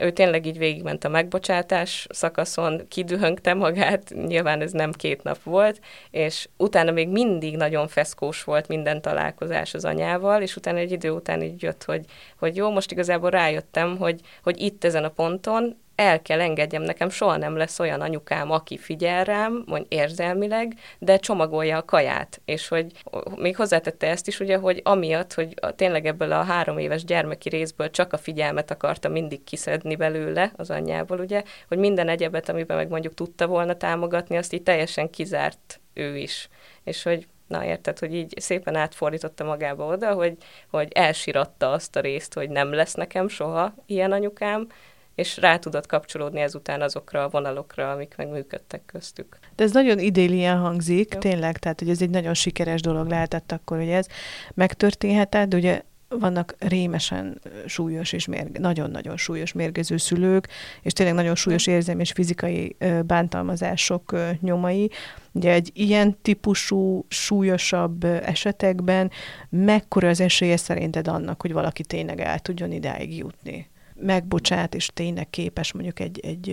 ő 0.00 0.10
tényleg 0.10 0.46
így 0.46 0.58
végigment 0.58 1.04
a 1.04 1.08
megbocsátás 1.08 2.06
szakaszon, 2.10 2.88
kidühöngte 2.88 3.54
magát, 3.54 4.14
nyilván 4.26 4.60
ez 4.60 4.72
nem 4.72 4.92
két 4.92 5.22
nap 5.22 5.42
volt, 5.42 5.80
és 6.10 6.48
utána 6.56 6.90
még 6.90 7.08
mindig 7.08 7.56
nagyon 7.56 7.88
feszkós 7.88 8.44
volt 8.44 8.68
minden 8.68 9.02
találkozás 9.02 9.74
az 9.74 9.84
anyával, 9.84 10.42
és 10.42 10.56
utána 10.56 10.78
egy 10.78 10.92
idő 10.92 11.10
után 11.10 11.42
így 11.42 11.62
jött, 11.62 11.84
hogy, 11.84 12.04
hogy 12.38 12.56
jó, 12.56 12.70
most 12.70 12.90
igazából 12.90 13.30
rájöttem, 13.30 13.96
hogy, 13.96 14.20
hogy 14.42 14.60
itt 14.60 14.84
ezen 14.84 15.04
a 15.04 15.08
ponton 15.08 15.82
el 15.94 16.22
kell 16.22 16.40
engedjem, 16.40 16.82
nekem 16.82 17.08
soha 17.08 17.36
nem 17.36 17.56
lesz 17.56 17.78
olyan 17.78 18.00
anyukám, 18.00 18.50
aki 18.50 18.78
figyel 18.78 19.24
rám, 19.24 19.62
mondj 19.66 19.86
érzelmileg, 19.88 20.74
de 20.98 21.16
csomagolja 21.16 21.76
a 21.76 21.84
kaját. 21.84 22.40
És 22.44 22.68
hogy 22.68 22.92
még 23.36 23.56
hozzátette 23.56 24.08
ezt 24.08 24.28
is, 24.28 24.40
ugye, 24.40 24.56
hogy 24.56 24.80
amiatt, 24.84 25.34
hogy 25.34 25.54
tényleg 25.76 26.06
ebből 26.06 26.32
a 26.32 26.42
három 26.42 26.78
éves 26.78 27.04
gyermeki 27.04 27.48
részből 27.48 27.90
csak 27.90 28.12
a 28.12 28.18
figyelmet 28.18 28.70
akarta 28.70 29.08
mindig 29.08 29.44
kiszedni 29.44 29.96
belőle 29.96 30.52
az 30.56 30.70
anyjából, 30.70 31.18
ugye, 31.18 31.42
hogy 31.68 31.78
minden 31.78 32.08
egyebet, 32.08 32.48
amiben 32.48 32.76
meg 32.76 32.88
mondjuk 32.88 33.14
tudta 33.14 33.46
volna 33.46 33.76
támogatni, 33.76 34.36
azt 34.36 34.52
így 34.52 34.62
teljesen 34.62 35.10
kizárt 35.10 35.80
ő 35.92 36.16
is. 36.16 36.48
És 36.84 37.02
hogy 37.02 37.26
na 37.46 37.64
érted, 37.64 37.98
hogy 37.98 38.14
így 38.14 38.34
szépen 38.40 38.74
átfordította 38.76 39.44
magába 39.44 39.86
oda, 39.86 40.12
hogy, 40.12 40.36
hogy 40.70 40.92
elsiratta 40.92 41.72
azt 41.72 41.96
a 41.96 42.00
részt, 42.00 42.34
hogy 42.34 42.50
nem 42.50 42.72
lesz 42.72 42.94
nekem 42.94 43.28
soha 43.28 43.74
ilyen 43.86 44.12
anyukám, 44.12 44.66
és 45.14 45.36
rá 45.36 45.56
tudott 45.58 45.86
kapcsolódni 45.86 46.40
ezután 46.40 46.82
azokra 46.82 47.24
a 47.24 47.28
vonalokra, 47.28 47.90
amik 47.90 48.14
meg 48.16 48.28
működtek 48.28 48.82
köztük. 48.86 49.38
De 49.56 49.64
ez 49.64 49.72
nagyon 49.72 49.98
idélien 49.98 50.58
hangzik, 50.58 51.12
Jó. 51.12 51.18
tényleg, 51.18 51.58
tehát 51.58 51.78
hogy 51.78 51.90
ez 51.90 52.02
egy 52.02 52.10
nagyon 52.10 52.34
sikeres 52.34 52.80
dolog 52.80 53.08
lehetett 53.08 53.52
akkor, 53.52 53.76
hogy 53.76 53.88
ez 53.88 54.06
megtörténhetett, 54.54 55.48
de 55.48 55.56
ugye 55.56 55.82
vannak 56.08 56.54
rémesen 56.58 57.40
súlyos 57.66 58.12
és 58.12 58.26
mérge, 58.26 58.58
nagyon-nagyon 58.58 59.16
súlyos 59.16 59.52
mérgező 59.52 59.96
szülők, 59.96 60.48
és 60.82 60.92
tényleg 60.92 61.14
nagyon 61.14 61.34
súlyos 61.34 61.66
érzelmi 61.66 62.00
és 62.00 62.12
fizikai 62.12 62.76
bántalmazások 63.06 64.16
nyomai. 64.40 64.90
Ugye 65.32 65.52
egy 65.52 65.70
ilyen 65.74 66.16
típusú, 66.22 67.06
súlyosabb 67.08 68.04
esetekben 68.04 69.10
mekkora 69.48 70.08
az 70.08 70.20
esélye 70.20 70.56
szerinted 70.56 71.08
annak, 71.08 71.40
hogy 71.40 71.52
valaki 71.52 71.82
tényleg 71.82 72.20
el 72.20 72.38
tudjon 72.38 72.72
idáig 72.72 73.16
jutni? 73.16 73.72
Megbocsát, 74.04 74.74
és 74.74 74.90
tényleg 74.94 75.30
képes 75.30 75.72
mondjuk 75.72 76.00
egy, 76.00 76.20
egy, 76.22 76.50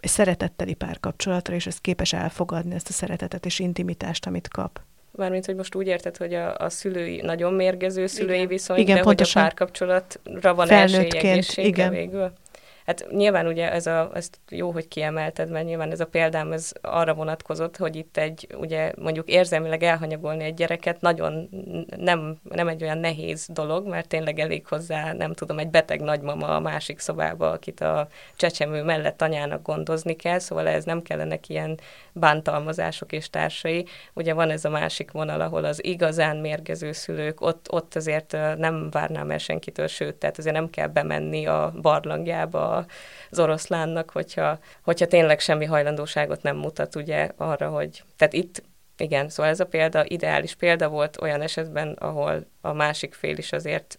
egy 0.00 0.10
szeretetteli 0.10 0.74
párkapcsolatra, 0.74 1.54
és 1.54 1.66
ez 1.66 1.78
képes 1.78 2.12
elfogadni 2.12 2.74
ezt 2.74 2.88
a 2.88 2.92
szeretetet 2.92 3.46
és 3.46 3.58
intimitást, 3.58 4.26
amit 4.26 4.48
kap. 4.48 4.80
Mármint, 5.10 5.46
hogy 5.46 5.54
most 5.54 5.74
úgy 5.74 5.86
érted, 5.86 6.16
hogy 6.16 6.34
a, 6.34 6.56
a 6.56 6.68
szülői, 6.68 7.20
nagyon 7.20 7.54
mérgező 7.54 8.06
szülői 8.06 8.34
igen. 8.34 8.48
viszony, 8.48 8.78
igen, 8.78 8.96
de 8.96 9.02
pontosan. 9.02 9.42
hogy 9.42 9.50
a 9.50 9.54
párkapcsolatra 9.54 10.54
van 10.54 10.68
esély 10.68 11.66
igen. 11.66 11.90
végül? 11.90 12.32
Hát 12.92 13.10
nyilván 13.10 13.46
ugye 13.46 13.72
ez 13.72 13.86
a, 13.86 14.10
ezt 14.14 14.38
jó, 14.48 14.70
hogy 14.70 14.88
kiemelted, 14.88 15.50
mert 15.50 15.66
nyilván 15.66 15.90
ez 15.90 16.00
a 16.00 16.06
példám 16.06 16.52
ez 16.52 16.72
arra 16.80 17.14
vonatkozott, 17.14 17.76
hogy 17.76 17.96
itt 17.96 18.16
egy, 18.16 18.46
ugye 18.58 18.92
mondjuk 18.98 19.28
érzelmileg 19.28 19.82
elhanyagolni 19.82 20.44
egy 20.44 20.54
gyereket 20.54 21.00
nagyon 21.00 21.48
nem, 21.96 22.36
nem 22.42 22.68
egy 22.68 22.82
olyan 22.82 22.98
nehéz 22.98 23.46
dolog, 23.50 23.86
mert 23.86 24.08
tényleg 24.08 24.38
elég 24.38 24.66
hozzá, 24.66 25.12
nem 25.12 25.32
tudom, 25.32 25.58
egy 25.58 25.68
beteg 25.68 26.00
nagymama 26.00 26.46
a 26.46 26.60
másik 26.60 26.98
szobába, 26.98 27.50
akit 27.50 27.80
a 27.80 28.08
csecsemő 28.36 28.82
mellett 28.82 29.22
anyának 29.22 29.62
gondozni 29.62 30.16
kell, 30.16 30.38
szóval 30.38 30.68
ez 30.68 30.84
nem 30.84 31.02
kellenek 31.02 31.48
ilyen 31.48 31.78
bántalmazások 32.12 33.12
és 33.12 33.30
társai. 33.30 33.86
Ugye 34.14 34.34
van 34.34 34.50
ez 34.50 34.64
a 34.64 34.70
másik 34.70 35.10
vonal, 35.10 35.40
ahol 35.40 35.64
az 35.64 35.84
igazán 35.84 36.36
mérgező 36.36 36.92
szülők, 36.92 37.40
ott, 37.40 37.72
ott 37.72 37.96
azért 37.96 38.36
nem 38.56 38.90
várnám 38.90 39.30
el 39.30 39.38
senkitől, 39.38 39.86
sőt, 39.86 40.14
tehát 40.14 40.38
azért 40.38 40.54
nem 40.54 40.70
kell 40.70 40.88
bemenni 40.88 41.46
a 41.46 41.72
barlangjába 41.82 42.81
az 43.30 43.38
oroszlánnak, 43.38 44.10
hogyha, 44.10 44.58
hogyha 44.82 45.06
tényleg 45.06 45.40
semmi 45.40 45.64
hajlandóságot 45.64 46.42
nem 46.42 46.56
mutat 46.56 46.96
ugye 46.96 47.30
arra, 47.36 47.68
hogy... 47.68 48.04
Tehát 48.16 48.32
itt 48.32 48.62
igen, 48.96 49.28
szóval 49.28 49.52
ez 49.52 49.60
a 49.60 49.66
példa 49.66 50.04
ideális 50.06 50.54
példa 50.54 50.88
volt 50.88 51.20
olyan 51.20 51.40
esetben, 51.40 51.92
ahol 51.92 52.46
a 52.60 52.72
másik 52.72 53.14
fél 53.14 53.36
is 53.36 53.52
azért 53.52 53.98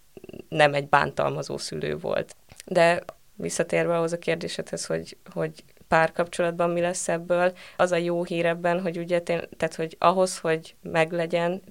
nem 0.50 0.74
egy 0.74 0.88
bántalmazó 0.88 1.58
szülő 1.58 1.98
volt. 1.98 2.36
De 2.66 3.04
visszatérve 3.36 3.96
ahhoz 3.96 4.14
a 4.14 4.20
kérdésedhez, 4.20 4.86
hogy, 4.86 5.18
hogy 5.34 5.64
párkapcsolatban 5.88 6.70
mi 6.70 6.82
lesz 6.82 7.08
ebből, 7.08 7.54
az 7.78 7.92
a 7.92 7.96
jó 7.96 8.24
hír 8.24 8.46
ebben, 8.46 8.82
hogy 8.82 8.98
ugye, 8.98 9.22
tehát 9.22 9.76
hogy 9.76 9.96
ahhoz, 10.00 10.38
hogy 10.38 10.76
meglegyen, 10.82 11.62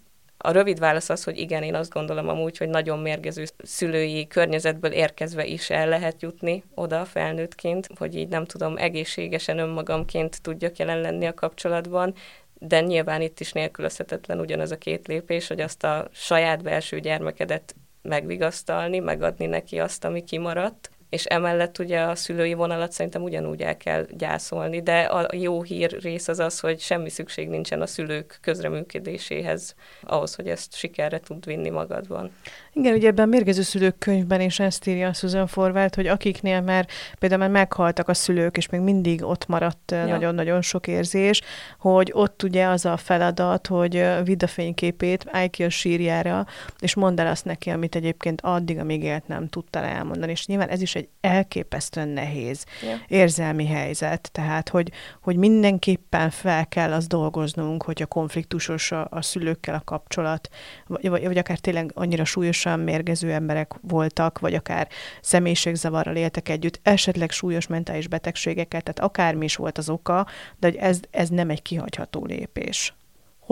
a 0.44 0.50
rövid 0.50 0.78
válasz 0.78 1.08
az, 1.08 1.24
hogy 1.24 1.38
igen, 1.38 1.62
én 1.62 1.74
azt 1.74 1.92
gondolom 1.92 2.28
amúgy, 2.28 2.58
hogy 2.58 2.68
nagyon 2.68 2.98
mérgező 2.98 3.44
szülői 3.62 4.26
környezetből 4.26 4.90
érkezve 4.90 5.44
is 5.44 5.70
el 5.70 5.88
lehet 5.88 6.22
jutni 6.22 6.64
oda 6.74 7.04
felnőttként, 7.04 7.88
hogy 7.98 8.14
így 8.14 8.28
nem 8.28 8.44
tudom, 8.44 8.76
egészségesen 8.76 9.58
önmagamként 9.58 10.42
tudjak 10.42 10.76
jelen 10.76 11.00
lenni 11.00 11.26
a 11.26 11.34
kapcsolatban, 11.34 12.14
de 12.54 12.80
nyilván 12.80 13.20
itt 13.20 13.40
is 13.40 13.52
nélkülözhetetlen 13.52 14.40
ugyanaz 14.40 14.70
a 14.70 14.78
két 14.78 15.06
lépés, 15.06 15.48
hogy 15.48 15.60
azt 15.60 15.84
a 15.84 16.08
saját 16.12 16.62
belső 16.62 17.00
gyermekedet 17.00 17.74
megvigasztalni, 18.02 18.98
megadni 18.98 19.46
neki 19.46 19.78
azt, 19.78 20.04
ami 20.04 20.24
kimaradt, 20.24 20.90
és 21.12 21.24
emellett 21.24 21.78
ugye 21.78 22.00
a 22.00 22.14
szülői 22.14 22.54
vonalat 22.54 22.92
szerintem 22.92 23.22
ugyanúgy 23.22 23.62
el 23.62 23.76
kell 23.76 24.06
gyászolni, 24.10 24.82
de 24.82 25.00
a 25.00 25.34
jó 25.34 25.62
hír 25.62 25.98
rész 26.00 26.28
az 26.28 26.38
az, 26.38 26.60
hogy 26.60 26.80
semmi 26.80 27.10
szükség 27.10 27.48
nincsen 27.48 27.80
a 27.80 27.86
szülők 27.86 28.38
közreműködéséhez 28.40 29.74
ahhoz, 30.02 30.34
hogy 30.34 30.48
ezt 30.48 30.74
sikerre 30.74 31.18
tud 31.18 31.44
vinni 31.44 31.70
magadban. 31.70 32.30
Igen, 32.72 32.94
ugye 32.94 33.08
ebben 33.08 33.24
a 33.24 33.28
mérgező 33.28 33.62
szülők 33.62 33.98
könyvben 33.98 34.40
is 34.40 34.60
ezt 34.60 34.86
írja 34.86 35.12
Susan 35.12 35.46
Forward, 35.46 35.94
hogy 35.94 36.06
akiknél 36.06 36.60
már 36.60 36.86
például 37.18 37.40
már 37.40 37.50
meghaltak 37.50 38.08
a 38.08 38.14
szülők, 38.14 38.56
és 38.56 38.68
még 38.68 38.80
mindig 38.80 39.24
ott 39.24 39.46
maradt 39.46 39.90
ja. 39.90 40.06
nagyon-nagyon 40.06 40.62
sok 40.62 40.86
érzés, 40.86 41.40
hogy 41.78 42.10
ott 42.14 42.42
ugye 42.42 42.66
az 42.66 42.84
a 42.84 42.96
feladat, 42.96 43.66
hogy 43.66 44.06
vidd 44.24 44.44
a 44.44 44.46
fényképét, 44.46 45.24
állj 45.30 45.48
ki 45.48 45.64
a 45.64 45.70
sírjára, 45.70 46.46
és 46.78 46.94
mondd 46.94 47.20
el 47.20 47.26
azt 47.26 47.44
neki, 47.44 47.70
amit 47.70 47.94
egyébként 47.94 48.40
addig, 48.40 48.78
amíg 48.78 49.02
élt 49.02 49.28
nem 49.28 49.48
tudtál 49.48 49.84
elmondani. 49.84 50.32
És 50.32 50.46
nyilván 50.46 50.68
ez 50.68 50.82
is 50.82 50.94
egy 50.94 51.01
elképesztően 51.20 52.08
nehéz 52.08 52.64
ja. 52.82 53.00
érzelmi 53.08 53.66
helyzet, 53.66 54.28
tehát 54.32 54.68
hogy, 54.68 54.92
hogy 55.22 55.36
mindenképpen 55.36 56.30
fel 56.30 56.66
kell 56.66 56.92
az 56.92 57.06
dolgoznunk, 57.06 57.82
hogy 57.82 58.02
a 58.02 58.06
konfliktusos 58.06 58.92
a, 58.92 59.06
a 59.10 59.22
szülőkkel 59.22 59.74
a 59.74 59.82
kapcsolat, 59.84 60.48
vagy, 60.86 61.08
vagy 61.08 61.38
akár 61.38 61.58
tényleg 61.58 61.90
annyira 61.94 62.24
súlyos 62.24 62.52
súlyosan 62.52 62.80
mérgező 62.80 63.32
emberek 63.32 63.72
voltak, 63.80 64.38
vagy 64.38 64.54
akár 64.54 64.88
személyiségzavarral 65.20 66.16
éltek 66.16 66.48
együtt, 66.48 66.80
esetleg 66.82 67.30
súlyos 67.30 67.66
mentális 67.66 68.08
betegségeket, 68.08 68.82
tehát 68.82 69.10
akármi 69.10 69.44
is 69.44 69.56
volt 69.56 69.78
az 69.78 69.88
oka, 69.88 70.26
de 70.58 70.66
hogy 70.66 70.76
ez, 70.76 71.00
ez 71.10 71.28
nem 71.28 71.50
egy 71.50 71.62
kihagyható 71.62 72.24
lépés. 72.24 72.94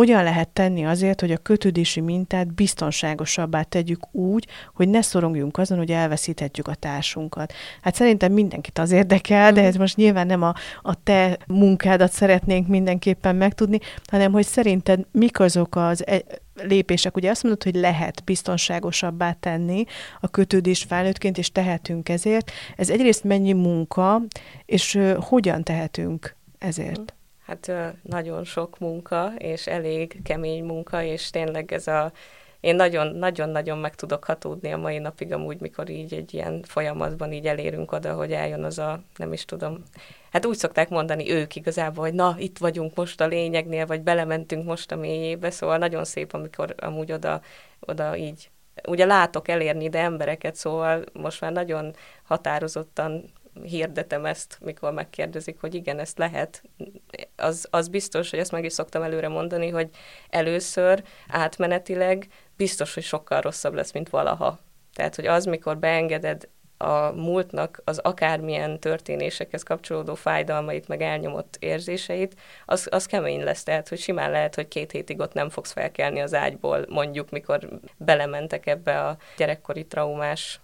Hogyan 0.00 0.22
lehet 0.22 0.48
tenni 0.48 0.86
azért, 0.86 1.20
hogy 1.20 1.30
a 1.30 1.36
kötődési 1.36 2.00
mintát 2.00 2.54
biztonságosabbá 2.54 3.62
tegyük 3.62 4.14
úgy, 4.14 4.46
hogy 4.74 4.88
ne 4.88 5.02
szorongjunk 5.02 5.58
azon, 5.58 5.78
hogy 5.78 5.90
elveszíthetjük 5.90 6.68
a 6.68 6.74
társunkat? 6.74 7.52
Hát 7.82 7.94
szerintem 7.94 8.32
mindenkit 8.32 8.78
az 8.78 8.90
érdekel, 8.90 9.52
de 9.52 9.62
ez 9.62 9.76
most 9.76 9.96
nyilván 9.96 10.26
nem 10.26 10.42
a, 10.42 10.54
a 10.82 11.02
te 11.02 11.38
munkádat 11.46 12.12
szeretnénk 12.12 12.68
mindenképpen 12.68 13.36
megtudni, 13.36 13.78
hanem 14.04 14.32
hogy 14.32 14.46
szerinted 14.46 15.06
mik 15.12 15.40
azok 15.40 15.76
az 15.76 16.06
e- 16.06 16.24
lépések. 16.54 17.16
Ugye 17.16 17.30
azt 17.30 17.42
mondod, 17.42 17.62
hogy 17.62 17.74
lehet 17.74 18.24
biztonságosabbá 18.24 19.32
tenni 19.32 19.84
a 20.20 20.28
kötődés 20.28 20.82
felnőttként, 20.82 21.38
és 21.38 21.52
tehetünk 21.52 22.08
ezért. 22.08 22.50
Ez 22.76 22.90
egyrészt 22.90 23.24
mennyi 23.24 23.52
munka, 23.52 24.22
és 24.66 24.98
hogyan 25.18 25.62
tehetünk 25.62 26.36
ezért? 26.58 27.14
Hát 27.50 27.72
nagyon 28.02 28.44
sok 28.44 28.78
munka, 28.78 29.32
és 29.38 29.66
elég 29.66 30.22
kemény 30.22 30.64
munka, 30.64 31.02
és 31.02 31.30
tényleg 31.30 31.72
ez 31.72 31.86
a 31.86 32.12
én 32.60 32.74
nagyon-nagyon-nagyon 32.74 33.78
meg 33.78 33.94
tudok 33.94 34.24
hatódni 34.24 34.72
a 34.72 34.76
mai 34.76 34.98
napig 34.98 35.32
amúgy, 35.32 35.60
mikor 35.60 35.88
így 35.88 36.14
egy 36.14 36.34
ilyen 36.34 36.62
folyamatban 36.62 37.32
így 37.32 37.46
elérünk 37.46 37.92
oda, 37.92 38.14
hogy 38.14 38.32
eljön 38.32 38.64
az 38.64 38.78
a, 38.78 39.02
nem 39.16 39.32
is 39.32 39.44
tudom, 39.44 39.82
hát 40.30 40.46
úgy 40.46 40.56
szokták 40.56 40.88
mondani 40.88 41.30
ők 41.30 41.56
igazából, 41.56 42.04
hogy 42.04 42.14
na, 42.14 42.34
itt 42.38 42.58
vagyunk 42.58 42.94
most 42.94 43.20
a 43.20 43.26
lényegnél, 43.26 43.86
vagy 43.86 44.00
belementünk 44.00 44.64
most 44.64 44.92
a 44.92 44.96
mélyébe, 44.96 45.50
szóval 45.50 45.78
nagyon 45.78 46.04
szép, 46.04 46.32
amikor 46.32 46.74
amúgy 46.78 47.12
oda, 47.12 47.40
oda 47.80 48.16
így 48.16 48.50
ugye 48.88 49.04
látok 49.04 49.48
elérni 49.48 49.84
ide 49.84 49.98
embereket, 49.98 50.54
szóval 50.54 51.04
most 51.12 51.40
már 51.40 51.52
nagyon 51.52 51.94
határozottan 52.22 53.32
hirdetem 53.62 54.25
ezt, 54.25 54.59
mikor 54.61 54.92
megkérdezik, 54.92 55.61
hogy 55.61 55.75
igen, 55.75 55.99
ezt 55.99 56.18
lehet, 56.18 56.62
az, 57.37 57.66
az 57.70 57.88
biztos, 57.88 58.31
hogy 58.31 58.38
ezt 58.38 58.53
meg 58.53 58.64
is 58.64 58.73
szoktam 58.73 59.03
előre 59.03 59.29
mondani, 59.29 59.68
hogy 59.68 59.88
először 60.29 61.03
átmenetileg 61.29 62.29
biztos, 62.57 62.94
hogy 62.94 63.03
sokkal 63.03 63.40
rosszabb 63.40 63.75
lesz, 63.75 63.92
mint 63.92 64.09
valaha. 64.09 64.59
Tehát, 64.94 65.14
hogy 65.14 65.27
az, 65.27 65.44
mikor 65.44 65.79
beengeded 65.79 66.49
a 66.83 67.12
múltnak 67.12 67.83
az 67.85 67.99
akármilyen 67.99 68.81
történésekhez 68.81 69.62
kapcsolódó 69.62 70.14
fájdalmait, 70.14 70.88
meg 70.88 71.03
elnyomott 71.03 71.57
érzéseit, 71.59 72.35
az, 72.64 72.88
az 72.90 73.07
kemény 73.07 73.42
lesz. 73.42 73.62
Tehát, 73.62 73.88
hogy 73.88 73.99
simán 73.99 74.31
lehet, 74.31 74.55
hogy 74.55 74.68
két 74.68 74.90
hétig 74.90 75.20
ott 75.20 75.33
nem 75.33 75.51
fogsz 75.51 75.73
felkelni 75.73 76.20
az 76.20 76.35
ágyból, 76.35 76.87
mondjuk, 76.88 77.31
mikor 77.31 77.68
belementek 77.96 78.66
ebbe 78.66 79.01
a 79.01 79.16
gyerekkori 79.37 79.87
traumás 79.87 80.61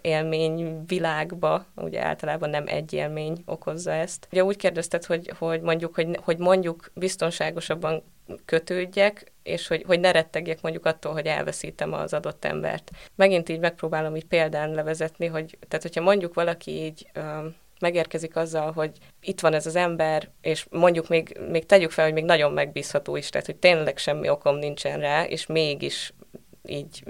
élmény 0.00 0.84
világba, 0.86 1.66
ugye 1.76 2.04
általában 2.04 2.50
nem 2.50 2.64
egy 2.66 2.92
élmény 2.92 3.42
okozza 3.46 3.92
ezt. 3.92 4.28
Ugye 4.32 4.44
úgy 4.44 4.56
kérdezted, 4.56 5.04
hogy, 5.04 5.32
hogy 5.38 5.60
mondjuk, 5.60 5.94
hogy, 5.94 6.18
hogy 6.22 6.38
mondjuk 6.38 6.90
biztonságosabban 6.94 8.02
kötődjek, 8.44 9.32
és 9.42 9.66
hogy, 9.66 9.82
hogy 9.86 10.00
ne 10.00 10.10
rettegjek 10.10 10.60
mondjuk 10.60 10.84
attól, 10.84 11.12
hogy 11.12 11.26
elveszítem 11.26 11.92
az 11.92 12.12
adott 12.12 12.44
embert. 12.44 12.90
Megint 13.14 13.48
így 13.48 13.60
megpróbálom 13.60 14.16
így 14.16 14.24
példán 14.24 14.70
levezetni, 14.70 15.26
hogy 15.26 15.58
tehát 15.68 15.82
hogyha 15.82 16.02
mondjuk 16.02 16.34
valaki 16.34 16.70
így 16.70 17.06
megérkezik 17.80 18.36
azzal, 18.36 18.72
hogy 18.72 18.98
itt 19.20 19.40
van 19.40 19.52
ez 19.52 19.66
az 19.66 19.76
ember, 19.76 20.30
és 20.40 20.66
mondjuk 20.70 21.08
még, 21.08 21.40
még 21.50 21.66
tegyük 21.66 21.90
fel, 21.90 22.04
hogy 22.04 22.14
még 22.14 22.24
nagyon 22.24 22.52
megbízható 22.52 23.16
is, 23.16 23.28
tehát 23.28 23.46
hogy 23.46 23.56
tényleg 23.56 23.98
semmi 23.98 24.28
okom 24.28 24.56
nincsen 24.56 25.00
rá, 25.00 25.24
és 25.24 25.46
mégis 25.46 26.12
így 26.64 27.02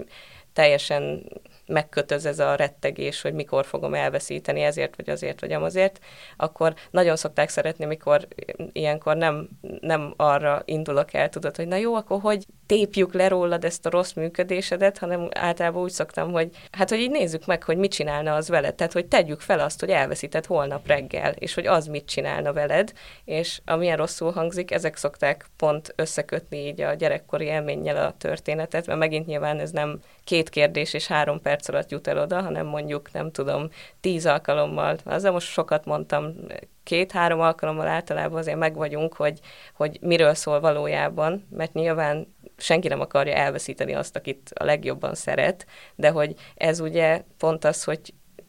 teljesen 0.53 1.29
megkötöz 1.67 2.27
ez 2.27 2.39
a 2.39 2.55
rettegés, 2.55 3.23
hogy 3.23 3.33
mikor 3.33 3.67
fogom 3.67 3.95
elveszíteni 3.95 4.61
ezért, 4.61 4.97
vagy 4.97 5.11
azért, 5.11 5.41
vagy 5.41 5.53
amazért, 5.53 5.99
akkor 6.37 6.75
nagyon 6.91 7.17
szokták 7.17 7.49
szeretni, 7.49 7.85
mikor 7.85 8.29
ilyenkor 8.73 9.17
nem, 9.17 9.49
nem 9.81 10.15
arra 10.17 10.63
indulok 10.65 11.13
el, 11.13 11.29
tudod, 11.29 11.57
hogy 11.57 11.67
na 11.69 11.77
jó, 11.77 11.95
akkor 11.95 12.21
hogy 12.21 12.47
tépjük 12.67 13.15
le 13.15 13.29
rólad 13.29 13.65
ezt 13.65 13.87
a 13.87 13.91
rossz 13.91 14.13
működésedet, 14.13 14.99
hanem 14.99 15.29
általában 15.33 15.83
úgy 15.83 15.91
szoktam, 15.91 16.33
hogy 16.33 16.51
hát, 16.71 16.89
hogy 16.89 16.99
így 16.99 17.11
nézzük 17.11 17.47
meg, 17.47 17.63
hogy 17.63 17.77
mit 17.77 17.91
csinálna 17.91 18.35
az 18.35 18.49
veled. 18.49 18.75
Tehát, 18.75 18.93
hogy 18.93 19.07
tegyük 19.07 19.41
fel 19.41 19.61
azt, 19.61 19.81
hogy 19.81 19.91
elveszíted 19.91 20.47
holnap 20.47 20.87
reggel, 20.87 21.33
és 21.33 21.55
hogy 21.55 21.67
az 21.67 21.87
mit 21.87 22.07
csinálna 22.07 22.53
veled, 22.53 22.93
és 23.25 23.61
amilyen 23.65 23.97
rosszul 23.97 24.33
hangzik, 24.33 24.71
ezek 24.71 24.97
szokták 24.97 25.47
pont 25.57 25.93
összekötni 25.97 26.67
így 26.67 26.81
a 26.81 26.95
gyerekkori 26.95 27.45
élménnyel 27.45 28.07
a 28.07 28.15
történetet, 28.19 28.87
mert 28.87 28.99
megint 28.99 29.27
nyilván 29.27 29.61
ez 29.61 29.71
nem 29.71 30.01
két 30.25 30.49
kérdés 30.49 30.95
és 30.95 31.07
három 31.07 31.41
perc 31.41 31.56
alatt 31.65 31.91
jut 31.91 32.07
el 32.07 32.19
oda, 32.19 32.41
hanem 32.41 32.67
mondjuk, 32.67 33.13
nem 33.13 33.31
tudom, 33.31 33.69
tíz 34.01 34.27
alkalommal, 34.27 34.97
azzal 35.05 35.33
most 35.33 35.47
sokat 35.47 35.85
mondtam, 35.85 36.35
két-három 36.83 37.41
alkalommal 37.41 37.87
általában 37.87 38.39
azért 38.39 38.59
megvagyunk, 38.59 39.15
hogy, 39.15 39.41
hogy 39.75 39.99
miről 40.01 40.35
szól 40.35 40.61
valójában, 40.61 41.47
mert 41.51 41.73
nyilván 41.73 42.35
senki 42.57 42.89
nem 42.89 43.01
akarja 43.01 43.35
elveszíteni 43.35 43.95
azt, 43.95 44.17
akit 44.17 44.51
a 44.55 44.65
legjobban 44.65 45.15
szeret, 45.15 45.67
de 45.95 46.11
hogy 46.11 46.35
ez 46.55 46.81
ugye 46.81 47.23
pont 47.39 47.65
az, 47.65 47.85
hogy 47.85 48.01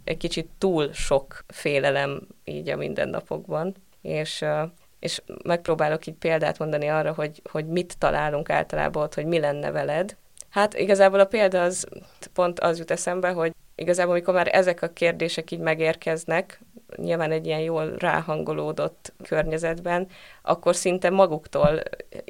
egy 0.04 0.18
kicsit 0.18 0.50
túl 0.58 0.94
sok 0.94 1.44
félelem 1.48 2.28
így 2.44 2.70
a 2.70 2.76
mindennapokban, 2.76 3.76
és 4.02 4.46
és 5.00 5.22
megpróbálok 5.44 6.06
így 6.06 6.16
példát 6.16 6.60
mondani 6.60 6.88
arra, 6.88 7.14
hogy, 7.14 7.42
hogy 7.52 7.68
mit 7.68 7.98
találunk 7.98 8.50
általában 8.50 9.04
ott, 9.04 9.14
hogy 9.14 9.26
mi 9.26 9.40
lenne 9.40 9.72
veled. 9.72 10.18
Hát 10.50 10.74
igazából 10.74 11.20
a 11.20 11.26
példa 11.26 11.62
az 11.62 11.88
pont 12.34 12.60
az 12.60 12.78
jut 12.78 12.92
eszembe, 12.92 13.30
hogy 13.30 13.52
igazából, 13.76 14.12
amikor 14.12 14.34
már 14.34 14.50
ezek 14.52 14.82
a 14.82 14.88
kérdések 14.88 15.52
így 15.52 15.60
megérkeznek, 15.60 16.60
nyilván 16.96 17.32
egy 17.32 17.46
ilyen 17.46 17.60
jól 17.60 17.96
ráhangolódott 17.98 19.14
környezetben, 19.24 20.08
akkor 20.42 20.76
szinte 20.76 21.10
maguktól 21.10 21.82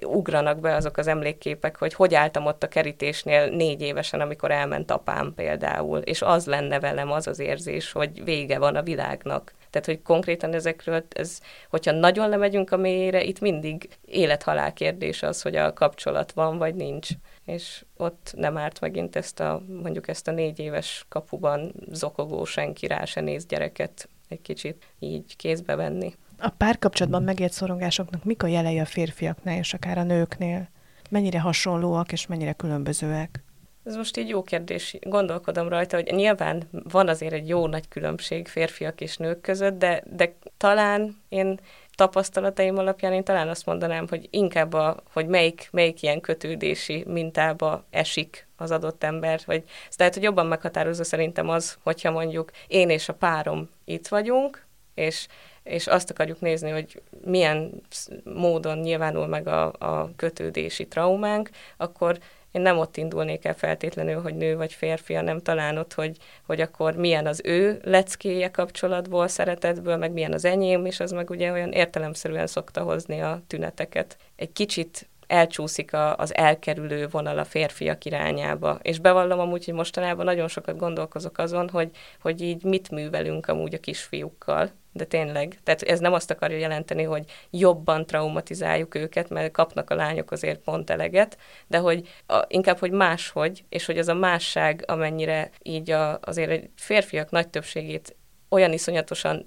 ugranak 0.06 0.60
be 0.60 0.76
azok 0.76 0.98
az 0.98 1.08
emlékképek, 1.08 1.78
hogy 1.78 1.94
hogy 1.94 2.16
álltam 2.16 2.46
ott 2.46 2.64
a 2.64 2.68
kerítésnél 2.68 3.50
négy 3.50 3.82
évesen, 3.82 4.22
amikor 4.22 4.52
elment 4.52 4.92
apám 4.92 5.34
például, 5.36 6.00
és 6.00 6.22
az 6.22 6.46
lenne 6.46 6.80
velem 6.80 7.12
az 7.12 7.28
az 7.28 7.40
érzés, 7.40 7.92
hogy 7.92 8.24
vége 8.24 8.60
van 8.60 8.76
a 8.76 8.84
világnak. 8.84 9.54
Tehát, 9.70 9.88
hogy 9.88 10.02
konkrétan 10.02 10.54
ezekről, 10.54 11.04
ez, 11.10 11.40
hogyha 11.70 11.92
nagyon 11.92 12.30
lemegyünk 12.30 12.72
a 12.72 12.78
mélyére, 12.78 13.24
itt 13.24 13.40
mindig 13.40 13.90
élethalál 14.06 14.74
kérdés 14.74 15.24
az, 15.24 15.42
hogy 15.42 15.56
a 15.56 15.74
kapcsolat 15.74 16.32
van, 16.32 16.58
vagy 16.58 16.76
nincs. 16.76 17.10
És 17.48 17.86
ott 17.98 18.34
nem 18.36 18.58
árt 18.58 18.80
megint 18.80 19.16
ezt 19.16 19.40
a, 19.40 19.62
mondjuk 19.68 20.08
ezt 20.08 20.28
a 20.28 20.32
négy 20.32 20.60
éves 20.60 21.06
kapuban 21.10 21.74
zokogó 21.92 22.46
senki 22.46 22.88
rá 22.88 23.06
se 23.06 23.22
néz 23.22 23.46
gyereket 23.46 24.10
egy 24.28 24.42
kicsit 24.42 24.86
így 25.00 25.36
kézbe 25.36 25.76
venni. 25.76 26.14
A 26.38 26.50
párkapcsolatban 26.50 27.24
megért 27.24 27.52
szorongásoknak 27.52 28.24
mik 28.24 28.44
a 28.44 28.48
jelei 28.48 28.80
a 28.80 28.86
férfiaknál 28.86 29.58
és 29.58 29.74
akár 29.74 29.98
a 29.98 30.04
nőknél? 30.04 30.70
Mennyire 31.10 31.40
hasonlóak 31.40 32.12
és 32.12 32.28
mennyire 32.28 32.54
különbözőek? 32.54 33.44
Ez 33.88 33.96
most 33.96 34.18
így 34.18 34.30
jó 34.30 34.44
kérdés, 34.44 34.98
gondolkodom 35.02 35.70
rajta, 35.70 35.96
hogy 35.96 36.12
nyilván 36.12 36.70
van 36.72 37.08
azért 37.08 37.34
egy 37.34 37.48
jó 37.48 37.68
nagy 37.68 37.88
különbség 37.88 38.48
férfiak 38.48 39.02
és 39.02 39.18
nők 39.18 39.42
között, 39.42 39.78
de, 39.78 40.04
de 40.16 40.34
talán 40.58 41.22
én 41.30 41.60
tapasztalataim 41.96 42.78
alapján 42.78 43.14
én 43.14 43.24
talán 43.24 43.48
azt 43.48 43.66
mondanám, 43.66 44.08
hogy 44.10 44.28
inkább, 44.30 44.74
a, 44.74 44.98
hogy 45.14 45.28
melyik, 45.28 45.68
melyik 45.72 46.02
ilyen 46.02 46.22
kötődési 46.22 47.04
mintába 47.08 47.84
esik 47.90 48.48
az 48.58 48.72
adott 48.72 49.04
ember, 49.04 49.42
vagy 49.46 49.64
tehát, 49.90 50.14
hogy 50.14 50.24
jobban 50.24 50.46
meghatározó 50.46 51.04
szerintem 51.04 51.50
az, 51.50 51.78
hogyha 51.84 52.12
mondjuk 52.12 52.52
én 52.68 52.90
és 52.90 53.10
a 53.10 53.14
párom 53.14 53.70
itt 53.86 54.08
vagyunk, 54.08 54.66
és 54.94 55.28
és 55.68 55.88
azt 55.88 56.10
akarjuk 56.10 56.40
nézni, 56.40 56.70
hogy 56.70 57.02
milyen 57.26 57.82
módon 58.24 58.78
nyilvánul 58.78 59.28
meg 59.28 59.48
a, 59.48 59.74
a 59.80 60.10
kötődési 60.16 60.88
traumánk, 60.88 61.50
akkor 61.78 62.18
én 62.58 62.64
nem 62.64 62.78
ott 62.78 62.98
indulnék 62.98 63.46
el 63.46 63.54
feltétlenül, 63.54 64.22
hogy 64.22 64.36
nő 64.36 64.58
vagy 64.58 64.74
férfi, 64.74 65.14
hanem 65.14 65.40
talán 65.42 65.78
ott, 65.78 65.94
hogy, 65.94 66.18
hogy 66.46 66.62
akkor 66.62 66.96
milyen 66.96 67.28
az 67.28 67.42
ő 67.44 67.80
leckéje 67.84 68.52
kapcsolatból, 68.52 69.28
szeretetből, 69.28 69.98
meg 69.98 70.12
milyen 70.12 70.34
az 70.34 70.46
enyém, 70.46 70.86
és 70.86 71.00
az 71.00 71.12
meg 71.12 71.30
ugye 71.30 71.52
olyan 71.52 71.72
értelemszerűen 71.72 72.48
szokta 72.48 72.82
hozni 72.82 73.22
a 73.22 73.42
tüneteket. 73.48 74.18
Egy 74.36 74.52
kicsit 74.52 75.08
elcsúszik 75.28 75.94
a, 75.94 76.16
az 76.16 76.36
elkerülő 76.36 77.08
vonal 77.08 77.38
a 77.38 77.46
férfiak 77.46 78.06
irányába. 78.06 78.80
És 78.82 79.00
bevallom 79.00 79.40
amúgy, 79.40 79.66
hogy 79.66 79.74
mostanában 79.74 80.26
nagyon 80.26 80.48
sokat 80.48 80.78
gondolkozok 80.78 81.38
azon, 81.38 81.70
hogy, 81.70 81.90
hogy 82.22 82.42
így 82.42 82.64
mit 82.64 82.90
művelünk 82.90 83.48
amúgy 83.48 83.74
a 83.74 83.80
kisfiúkkal. 83.80 84.72
De 84.92 85.06
tényleg, 85.06 85.60
tehát 85.64 85.82
ez 85.82 86.00
nem 86.00 86.14
azt 86.14 86.32
akarja 86.32 86.58
jelenteni, 86.58 87.04
hogy 87.04 87.24
jobban 87.50 88.06
traumatizáljuk 88.06 88.96
őket, 88.96 89.30
mert 89.30 89.52
kapnak 89.52 89.90
a 89.90 89.96
lányok 89.96 90.32
azért 90.32 90.60
pont 90.60 90.90
eleget, 90.90 91.38
de 91.68 91.78
hogy 91.78 92.08
a, 92.28 92.46
inkább, 92.48 92.78
hogy 92.78 92.92
máshogy, 92.92 93.64
és 93.70 93.86
hogy 93.86 93.98
az 93.98 94.08
a 94.08 94.14
másság, 94.14 94.84
amennyire 94.88 95.50
így 95.64 95.92
a, 95.92 96.20
azért 96.22 96.50
egy 96.50 96.70
férfiak 96.76 97.30
nagy 97.30 97.48
többségét 97.48 98.16
olyan 98.50 98.74
iszonyatosan 98.74 99.46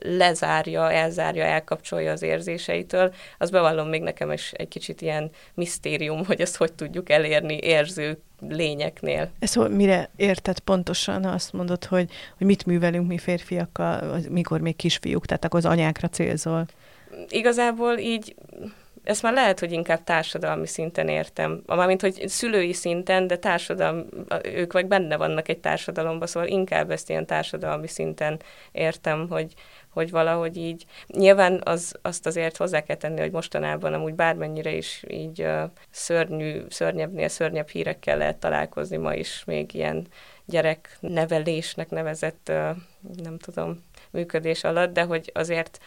lezárja, 0.00 0.92
elzárja, 0.92 1.44
elkapcsolja 1.44 2.12
az 2.12 2.22
érzéseitől, 2.22 3.14
az 3.38 3.50
bevallom 3.50 3.88
még 3.88 4.02
nekem 4.02 4.32
is 4.32 4.52
egy 4.52 4.68
kicsit 4.68 5.00
ilyen 5.00 5.30
misztérium, 5.54 6.24
hogy 6.24 6.40
ezt 6.40 6.56
hogy 6.56 6.72
tudjuk 6.72 7.10
elérni 7.10 7.58
érző 7.62 8.18
lényeknél. 8.48 9.30
Ez 9.38 9.54
mire 9.54 10.10
érted 10.16 10.58
pontosan, 10.58 11.24
azt 11.24 11.52
mondod, 11.52 11.84
hogy, 11.84 12.10
hogy 12.38 12.46
mit 12.46 12.66
művelünk 12.66 13.08
mi 13.08 13.18
férfiakkal, 13.18 14.20
mikor 14.28 14.60
még 14.60 14.76
kisfiúk, 14.76 15.26
tehát 15.26 15.44
akkor 15.44 15.58
az 15.58 15.70
anyákra 15.70 16.08
célzol? 16.08 16.66
Igazából 17.28 17.98
így 17.98 18.34
ezt 19.06 19.22
már 19.22 19.32
lehet, 19.32 19.60
hogy 19.60 19.72
inkább 19.72 20.04
társadalmi 20.04 20.66
szinten 20.66 21.08
értem. 21.08 21.62
Mármint, 21.66 22.00
hogy 22.00 22.28
szülői 22.28 22.72
szinten, 22.72 23.26
de 23.26 23.36
társadalmi, 23.36 24.04
ők 24.42 24.72
vagy 24.72 24.86
benne 24.86 25.16
vannak 25.16 25.48
egy 25.48 25.58
társadalomban, 25.58 26.26
szóval 26.26 26.48
inkább 26.48 26.90
ezt 26.90 27.10
ilyen 27.10 27.26
társadalmi 27.26 27.88
szinten 27.88 28.40
értem, 28.72 29.28
hogy, 29.28 29.54
hogy 29.88 30.10
valahogy 30.10 30.56
így. 30.56 30.84
Nyilván 31.06 31.60
az, 31.64 31.94
azt 32.02 32.26
azért 32.26 32.56
hozzá 32.56 32.80
kell 32.80 32.96
tenni, 32.96 33.20
hogy 33.20 33.30
mostanában 33.30 33.94
amúgy 33.94 34.14
bármennyire 34.14 34.70
is 34.70 35.04
így 35.08 35.42
uh, 35.42 35.62
szörnyű, 35.90 36.60
szörnyebbnél 36.68 37.28
szörnyebb 37.28 37.68
hírekkel 37.68 38.16
lehet 38.16 38.36
találkozni 38.36 38.96
ma 38.96 39.14
is, 39.14 39.42
még 39.44 39.74
ilyen 39.74 40.06
gyereknevelésnek 40.44 41.90
nevezett, 41.90 42.48
uh, 42.48 42.76
nem 43.22 43.38
tudom, 43.38 43.84
működés 44.10 44.64
alatt, 44.64 44.92
de 44.92 45.02
hogy 45.02 45.30
azért 45.34 45.78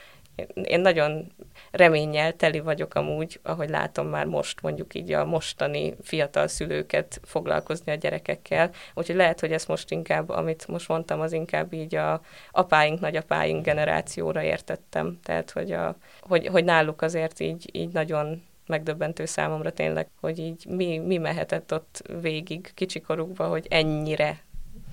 én 0.64 0.80
nagyon 0.80 1.32
reménnyel 1.72 2.34
teli 2.34 2.60
vagyok 2.60 2.96
amúgy, 2.96 3.40
ahogy 3.44 3.70
látom 3.70 4.08
már 4.08 4.26
most 4.26 4.62
mondjuk 4.62 4.94
így 4.94 5.12
a 5.12 5.26
mostani 5.26 5.96
fiatal 6.02 6.48
szülőket 6.48 7.20
foglalkozni 7.24 7.92
a 7.92 7.96
gyerekekkel. 7.96 8.70
Úgyhogy 8.94 9.16
lehet, 9.16 9.40
hogy 9.40 9.52
ezt 9.52 9.68
most 9.68 9.92
inkább, 9.92 10.30
amit 10.30 10.68
most 10.68 10.88
mondtam, 10.88 11.20
az 11.20 11.34
inkább 11.34 11.74
így 11.74 11.96
a 11.96 12.22
apáink, 12.52 13.00
nagyapáink 13.00 13.66
generációra 13.66 14.44
értettem. 14.44 15.20
Tehát, 15.24 15.52
hogy, 15.52 15.72
a, 15.72 15.96
hogy, 16.20 16.48
hogy 16.48 16.64
náluk 16.64 17.02
azért 17.02 17.40
így, 17.40 17.70
így 17.72 17.94
nagyon 17.94 18.44
megdöbbentő 18.66 19.26
számomra 19.26 19.72
tényleg, 19.72 20.08
hogy 20.20 20.40
így 20.40 20.66
mi, 20.70 20.98
mi 20.98 21.18
mehetett 21.18 21.74
ott 21.74 22.02
végig 22.22 22.72
kicsikorukba, 22.74 23.48
hogy 23.48 23.68
ennyire 23.70 24.40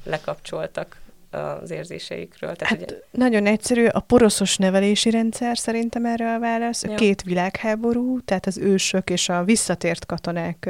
lekapcsoltak 0.04 1.04
az 1.30 1.70
érzéseikről. 1.70 2.56
Tehát, 2.56 2.78
hát 2.78 2.90
ugye... 2.90 3.00
nagyon 3.10 3.46
egyszerű, 3.46 3.84
a 3.86 4.00
poroszos 4.00 4.56
nevelési 4.56 5.10
rendszer 5.10 5.58
szerintem 5.58 6.04
erre 6.04 6.34
a 6.34 6.38
válasz. 6.38 6.82
Ja. 6.82 6.94
Két 6.94 7.22
világháború, 7.22 8.20
tehát 8.20 8.46
az 8.46 8.58
ősök 8.58 9.10
és 9.10 9.28
a 9.28 9.44
visszatért 9.44 10.06
katonák 10.06 10.68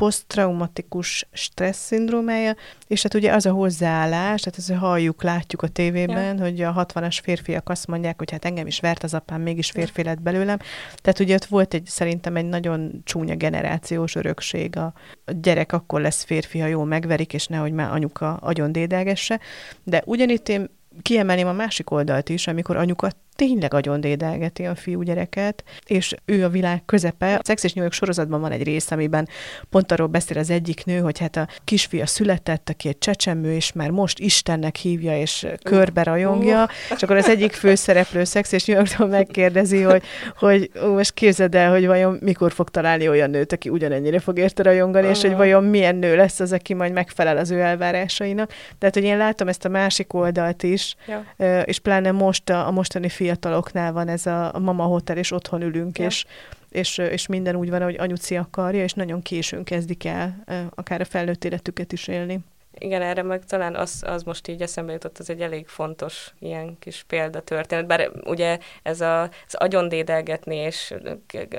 posztraumatikus 0.00 1.28
stressz 1.32 1.86
szindrómája, 1.86 2.54
és 2.86 3.02
hát 3.02 3.14
ugye 3.14 3.32
az 3.32 3.46
a 3.46 3.50
hozzáállás, 3.50 4.40
tehát 4.40 4.58
ezt 4.58 4.72
halljuk, 4.72 5.22
látjuk 5.22 5.62
a 5.62 5.68
tévében, 5.68 6.36
ja. 6.36 6.42
hogy 6.42 6.60
a 6.60 6.86
60-as 6.86 7.18
férfiak 7.22 7.68
azt 7.68 7.86
mondják, 7.86 8.18
hogy 8.18 8.30
hát 8.30 8.44
engem 8.44 8.66
is 8.66 8.80
vert 8.80 9.02
az 9.02 9.14
apám, 9.14 9.40
mégis 9.40 9.70
férfi 9.70 10.02
lett 10.02 10.20
belőlem. 10.20 10.58
Tehát 10.96 11.20
ugye 11.20 11.34
ott 11.34 11.44
volt 11.44 11.74
egy, 11.74 11.86
szerintem 11.86 12.36
egy 12.36 12.44
nagyon 12.44 13.00
csúnya 13.04 13.36
generációs 13.36 14.14
örökség. 14.14 14.76
A, 14.76 14.92
a 15.24 15.32
gyerek 15.40 15.72
akkor 15.72 16.00
lesz 16.00 16.24
férfi, 16.24 16.58
ha 16.58 16.66
jól 16.66 16.84
megverik, 16.84 17.32
és 17.32 17.46
nehogy 17.46 17.72
már 17.72 17.92
anyuka 17.92 18.34
agyon 18.34 18.72
dédelgesse. 18.72 19.40
De 19.84 20.02
ugyanitt 20.04 20.48
én 20.48 20.70
kiemelném 21.02 21.46
a 21.46 21.52
másik 21.52 21.90
oldalt 21.90 22.28
is, 22.28 22.46
amikor 22.46 22.76
anyuka 22.76 23.10
tényleg 23.46 23.74
agyon 23.74 24.00
dédelgeti 24.00 24.64
a 24.64 24.74
fiúgyereket, 24.74 25.64
és 25.86 26.14
ő 26.24 26.44
a 26.44 26.48
világ 26.48 26.84
közepe. 26.84 27.34
A 27.34 27.40
Szex 27.42 27.64
és 27.64 27.74
York 27.74 27.92
sorozatban 27.92 28.40
van 28.40 28.52
egy 28.52 28.62
rész, 28.62 28.90
amiben 28.90 29.28
pont 29.70 29.92
arról 29.92 30.06
beszél 30.06 30.38
az 30.38 30.50
egyik 30.50 30.84
nő, 30.84 30.98
hogy 30.98 31.18
hát 31.18 31.36
a 31.36 31.48
kisfia 31.64 32.06
született, 32.06 32.68
aki 32.68 32.88
egy 32.88 32.98
csecsemő, 32.98 33.54
és 33.54 33.72
már 33.72 33.90
most 33.90 34.18
Istennek 34.18 34.76
hívja, 34.76 35.18
és 35.20 35.46
körbe 35.62 36.02
rajongja, 36.02 36.68
és 36.96 37.02
akkor 37.02 37.16
az 37.16 37.28
egyik 37.28 37.52
főszereplő 37.52 38.24
Szex 38.24 38.52
és 38.52 38.64
New 38.64 38.76
Yorktól 38.76 39.06
megkérdezi, 39.06 39.80
hogy, 39.80 40.02
hogy 40.38 40.70
ó, 40.84 40.92
most 40.92 41.14
képzeld 41.14 41.54
el, 41.54 41.70
hogy 41.70 41.86
vajon 41.86 42.18
mikor 42.20 42.52
fog 42.52 42.68
találni 42.68 43.08
olyan 43.08 43.30
nőt, 43.30 43.52
aki 43.52 43.68
ugyanennyire 43.68 44.18
fog 44.18 44.38
érte 44.38 44.62
rajongani, 44.62 45.08
és 45.08 45.20
hogy 45.20 45.36
vajon 45.36 45.64
milyen 45.64 45.96
nő 45.96 46.16
lesz 46.16 46.40
az, 46.40 46.52
aki 46.52 46.74
majd 46.74 46.92
megfelel 46.92 47.36
az 47.36 47.50
ő 47.50 47.60
elvárásainak. 47.60 48.52
Tehát, 48.78 48.94
hogy 48.94 49.04
én 49.04 49.16
látom 49.16 49.48
ezt 49.48 49.64
a 49.64 49.68
másik 49.68 50.12
oldalt 50.12 50.62
is, 50.62 50.96
ja. 51.06 51.64
és 51.64 51.78
pláne 51.78 52.10
most 52.10 52.50
a, 52.50 52.66
a 52.66 52.70
mostani 52.70 53.08
fia 53.08 53.28
fiataloknál 53.30 53.92
van 53.92 54.08
ez 54.08 54.26
a, 54.26 54.58
mama 54.58 54.84
hotel, 54.84 55.16
és 55.16 55.32
otthon 55.32 55.62
ülünk, 55.62 55.98
ja. 55.98 56.04
és, 56.04 56.24
és, 56.68 56.98
és 56.98 57.26
minden 57.26 57.56
úgy 57.56 57.70
van, 57.70 57.82
hogy 57.82 57.96
anyuci 57.98 58.36
akarja, 58.36 58.82
és 58.82 58.92
nagyon 58.92 59.22
későn 59.22 59.64
kezdik 59.64 60.04
el 60.04 60.44
akár 60.74 61.00
a 61.00 61.04
felnőtt 61.04 61.44
életüket 61.44 61.92
is 61.92 62.08
élni. 62.08 62.38
Igen, 62.82 63.02
erre 63.02 63.22
meg 63.22 63.44
talán 63.44 63.74
az, 63.74 64.02
az 64.06 64.22
most 64.22 64.48
így 64.48 64.62
eszembe 64.62 64.92
jutott, 64.92 65.18
az 65.18 65.30
egy 65.30 65.40
elég 65.40 65.68
fontos 65.68 66.34
ilyen 66.38 66.78
kis 66.78 67.04
példatörténet, 67.06 67.86
bár 67.86 68.10
ugye 68.24 68.58
ez 68.82 69.00
a, 69.00 69.22
az 69.22 69.54
agyondédelgetni, 69.54 70.56
és 70.56 70.94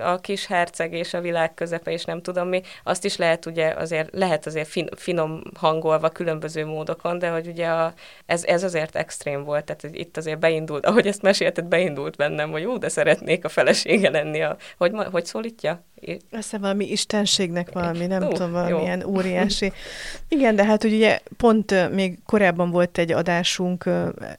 a 0.01 0.19
kis 0.19 0.45
herceg 0.45 0.93
és 0.93 1.13
a 1.13 1.21
világ 1.21 1.53
közepe, 1.53 1.91
és 1.91 2.05
nem 2.05 2.21
tudom 2.21 2.47
mi, 2.47 2.61
azt 2.83 3.05
is 3.05 3.17
lehet 3.17 3.45
ugye 3.45 3.73
azért, 3.73 4.09
lehet 4.13 4.45
azért 4.45 4.67
fin, 4.67 4.87
finom 4.95 5.41
hangolva 5.55 6.09
különböző 6.09 6.65
módokon, 6.65 7.19
de 7.19 7.29
hogy 7.29 7.47
ugye 7.47 7.67
a, 7.67 7.93
ez, 8.25 8.43
ez 8.43 8.63
azért 8.63 8.95
extrém 8.95 9.43
volt, 9.43 9.65
tehát 9.65 9.97
itt 9.97 10.17
azért 10.17 10.39
beindult, 10.39 10.85
ahogy 10.85 11.07
ezt 11.07 11.21
mesélted, 11.21 11.65
beindult 11.65 12.15
bennem, 12.15 12.51
hogy 12.51 12.61
jó, 12.61 12.77
de 12.77 12.89
szeretnék 12.89 13.45
a 13.45 13.49
felesége 13.49 14.09
lenni. 14.09 14.41
A, 14.41 14.57
hogy, 14.77 14.91
hogy 15.11 15.25
szólítja? 15.25 15.83
Esze 16.31 16.57
valami 16.57 16.91
istenségnek 16.91 17.71
valami, 17.71 18.05
nem 18.05 18.23
uh, 18.23 18.31
tudom, 18.31 18.51
valamilyen 18.51 18.99
jó. 18.99 19.09
óriási. 19.15 19.71
Igen, 20.27 20.55
de 20.55 20.65
hát 20.65 20.83
ugye 20.83 21.10
pont 21.37 21.91
még 21.91 22.19
korábban 22.25 22.71
volt 22.71 22.97
egy 22.97 23.11
adásunk 23.11 23.89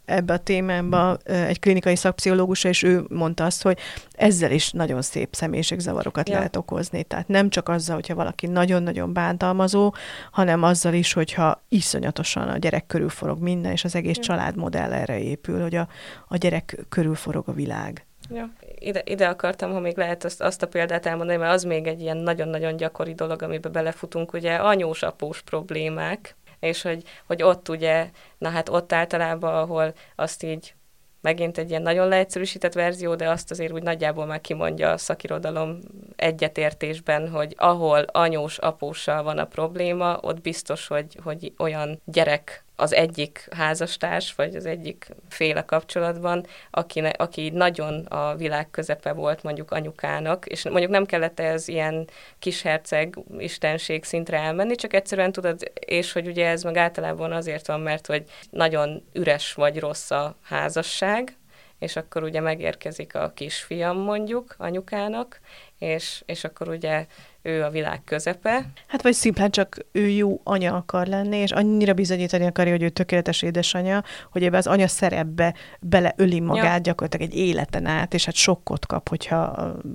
ebbe 0.04 0.32
a 0.32 0.38
témába, 0.38 1.16
egy 1.24 1.60
klinikai 1.60 1.96
szakpszichológus, 1.96 2.64
és 2.64 2.82
ő 2.82 3.04
mondta 3.08 3.44
azt, 3.44 3.62
hogy 3.62 3.78
ezzel 4.12 4.50
is 4.50 4.70
nagyon 4.70 5.02
szép 5.02 5.34
személyiségzavarokat 5.34 6.28
ja. 6.28 6.36
lehet 6.36 6.56
okozni. 6.56 7.02
Tehát 7.02 7.28
nem 7.28 7.48
csak 7.48 7.68
azzal, 7.68 7.94
hogyha 7.94 8.14
valaki 8.14 8.46
nagyon-nagyon 8.46 9.12
bántalmazó, 9.12 9.94
hanem 10.30 10.62
azzal 10.62 10.94
is, 10.94 11.12
hogyha 11.12 11.62
iszonyatosan 11.68 12.48
a 12.48 12.58
gyerek 12.58 12.86
körül 12.86 13.08
forog 13.08 13.40
minden, 13.40 13.72
és 13.72 13.84
az 13.84 13.94
egész 13.94 14.16
ja. 14.16 14.22
családmodell 14.22 14.92
erre 14.92 15.18
épül, 15.18 15.62
hogy 15.62 15.74
a, 15.74 15.88
a 16.28 16.36
gyerek 16.36 16.78
körül 16.88 17.14
forog 17.14 17.48
a 17.48 17.52
világ. 17.52 18.06
Ja. 18.30 18.50
Ide, 18.78 19.02
ide 19.04 19.26
akartam, 19.26 19.72
ha 19.72 19.80
még 19.80 19.96
lehet 19.96 20.24
azt, 20.24 20.40
azt 20.40 20.62
a 20.62 20.68
példát 20.68 21.06
elmondani, 21.06 21.38
mert 21.38 21.52
az 21.52 21.62
még 21.62 21.86
egy 21.86 22.00
ilyen 22.00 22.16
nagyon-nagyon 22.16 22.76
gyakori 22.76 23.14
dolog, 23.14 23.42
amibe 23.42 23.68
belefutunk, 23.68 24.32
ugye 24.32 24.54
anyós-após 24.54 25.42
problémák, 25.42 26.36
és 26.62 26.82
hogy, 26.82 27.02
hogy 27.26 27.42
ott 27.42 27.68
ugye, 27.68 28.10
na 28.38 28.48
hát 28.48 28.68
ott 28.68 28.92
általában, 28.92 29.54
ahol 29.54 29.94
azt 30.16 30.42
így 30.42 30.74
megint 31.20 31.58
egy 31.58 31.70
ilyen 31.70 31.82
nagyon 31.82 32.08
leegyszerűsített 32.08 32.72
verzió, 32.72 33.14
de 33.14 33.28
azt 33.28 33.50
azért 33.50 33.72
úgy 33.72 33.82
nagyjából 33.82 34.26
már 34.26 34.40
kimondja 34.40 34.90
a 34.90 34.98
szakirodalom 34.98 35.78
egyetértésben, 36.16 37.30
hogy 37.30 37.54
ahol 37.58 38.00
anyós, 38.00 38.58
apóssal 38.58 39.22
van 39.22 39.38
a 39.38 39.44
probléma, 39.44 40.18
ott 40.20 40.40
biztos, 40.40 40.86
hogy, 40.86 41.18
hogy 41.22 41.52
olyan 41.58 42.00
gyerek 42.04 42.64
az 42.76 42.94
egyik 42.94 43.48
házastárs, 43.50 44.34
vagy 44.34 44.54
az 44.54 44.66
egyik 44.66 45.08
féle 45.28 45.64
kapcsolatban, 45.64 46.46
aki, 46.70 47.00
aki 47.00 47.50
nagyon 47.50 48.04
a 48.04 48.34
világ 48.34 48.70
közepe 48.70 49.12
volt 49.12 49.42
mondjuk 49.42 49.70
anyukának, 49.70 50.46
és 50.46 50.64
mondjuk 50.64 50.90
nem 50.90 51.06
kellett 51.06 51.40
ez 51.40 51.68
ilyen 51.68 52.08
kisherceg 52.38 53.18
istenség 53.38 54.04
szintre 54.04 54.38
elmenni, 54.38 54.74
csak 54.74 54.94
egyszerűen 54.94 55.32
tudod, 55.32 55.72
és 55.86 56.12
hogy 56.12 56.26
ugye 56.26 56.46
ez 56.46 56.62
meg 56.62 56.76
általában 56.76 57.32
azért 57.32 57.66
van, 57.66 57.80
mert 57.80 58.06
hogy 58.06 58.24
nagyon 58.50 59.04
üres 59.12 59.52
vagy 59.52 59.80
rossz 59.80 60.10
a 60.10 60.36
házasság, 60.42 61.36
és 61.82 61.96
akkor 61.96 62.22
ugye 62.22 62.40
megérkezik 62.40 63.14
a 63.14 63.32
kisfiam 63.34 63.98
mondjuk 63.98 64.54
anyukának, 64.58 65.40
és, 65.78 66.22
és 66.26 66.44
akkor 66.44 66.68
ugye 66.68 67.06
ő 67.42 67.62
a 67.62 67.70
világ 67.70 68.04
közepe. 68.04 68.66
Hát 68.86 69.02
vagy 69.02 69.12
szimplán 69.12 69.50
csak 69.50 69.76
ő 69.92 70.08
jó 70.08 70.40
anya 70.44 70.76
akar 70.76 71.06
lenni, 71.06 71.36
és 71.36 71.50
annyira 71.50 71.92
bizonyítani 71.92 72.46
akarja, 72.46 72.72
hogy 72.72 72.82
ő 72.82 72.88
tökéletes 72.88 73.42
édesanyja, 73.42 74.02
hogy 74.30 74.44
ebbe 74.44 74.56
az 74.56 74.66
anya 74.66 74.88
szerepbe 74.88 75.54
beleöli 75.80 76.40
magát 76.40 76.74
ja. 76.74 76.78
gyakorlatilag 76.78 77.30
egy 77.30 77.38
életen 77.38 77.86
át, 77.86 78.14
és 78.14 78.24
hát 78.24 78.34
sokkot 78.34 78.86
kap, 78.86 79.08
hogyha 79.08 79.40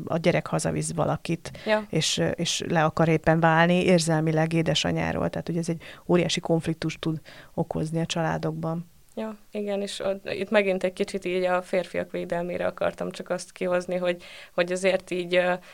a 0.06 0.18
gyerek 0.18 0.48
hazavisz 0.48 0.94
valakit, 0.94 1.52
ja. 1.66 1.86
és, 1.90 2.22
és 2.36 2.64
le 2.68 2.84
akar 2.84 3.08
éppen 3.08 3.40
válni 3.40 3.86
érzelmileg 3.86 4.54
édesanyáról. 4.54 5.30
Tehát 5.30 5.50
ugye 5.50 5.60
ez 5.60 5.70
egy 5.70 5.82
óriási 6.08 6.40
konfliktus 6.40 7.00
tud 7.00 7.22
okozni 7.54 8.00
a 8.00 8.06
családokban. 8.06 8.96
Ja, 9.18 9.38
igen, 9.52 9.82
és 9.82 10.00
ott, 10.00 10.30
itt 10.32 10.50
megint 10.50 10.84
egy 10.84 10.94
kicsit 10.94 11.26
így 11.26 11.44
a 11.44 11.62
férfiak 11.62 12.12
védelmére 12.12 12.66
akartam 12.66 13.12
csak 13.12 13.30
azt 13.30 13.52
kihozni, 13.52 13.96
hogy, 13.96 14.24
hogy 14.54 14.72
azért 14.72 15.12
így, 15.12 15.30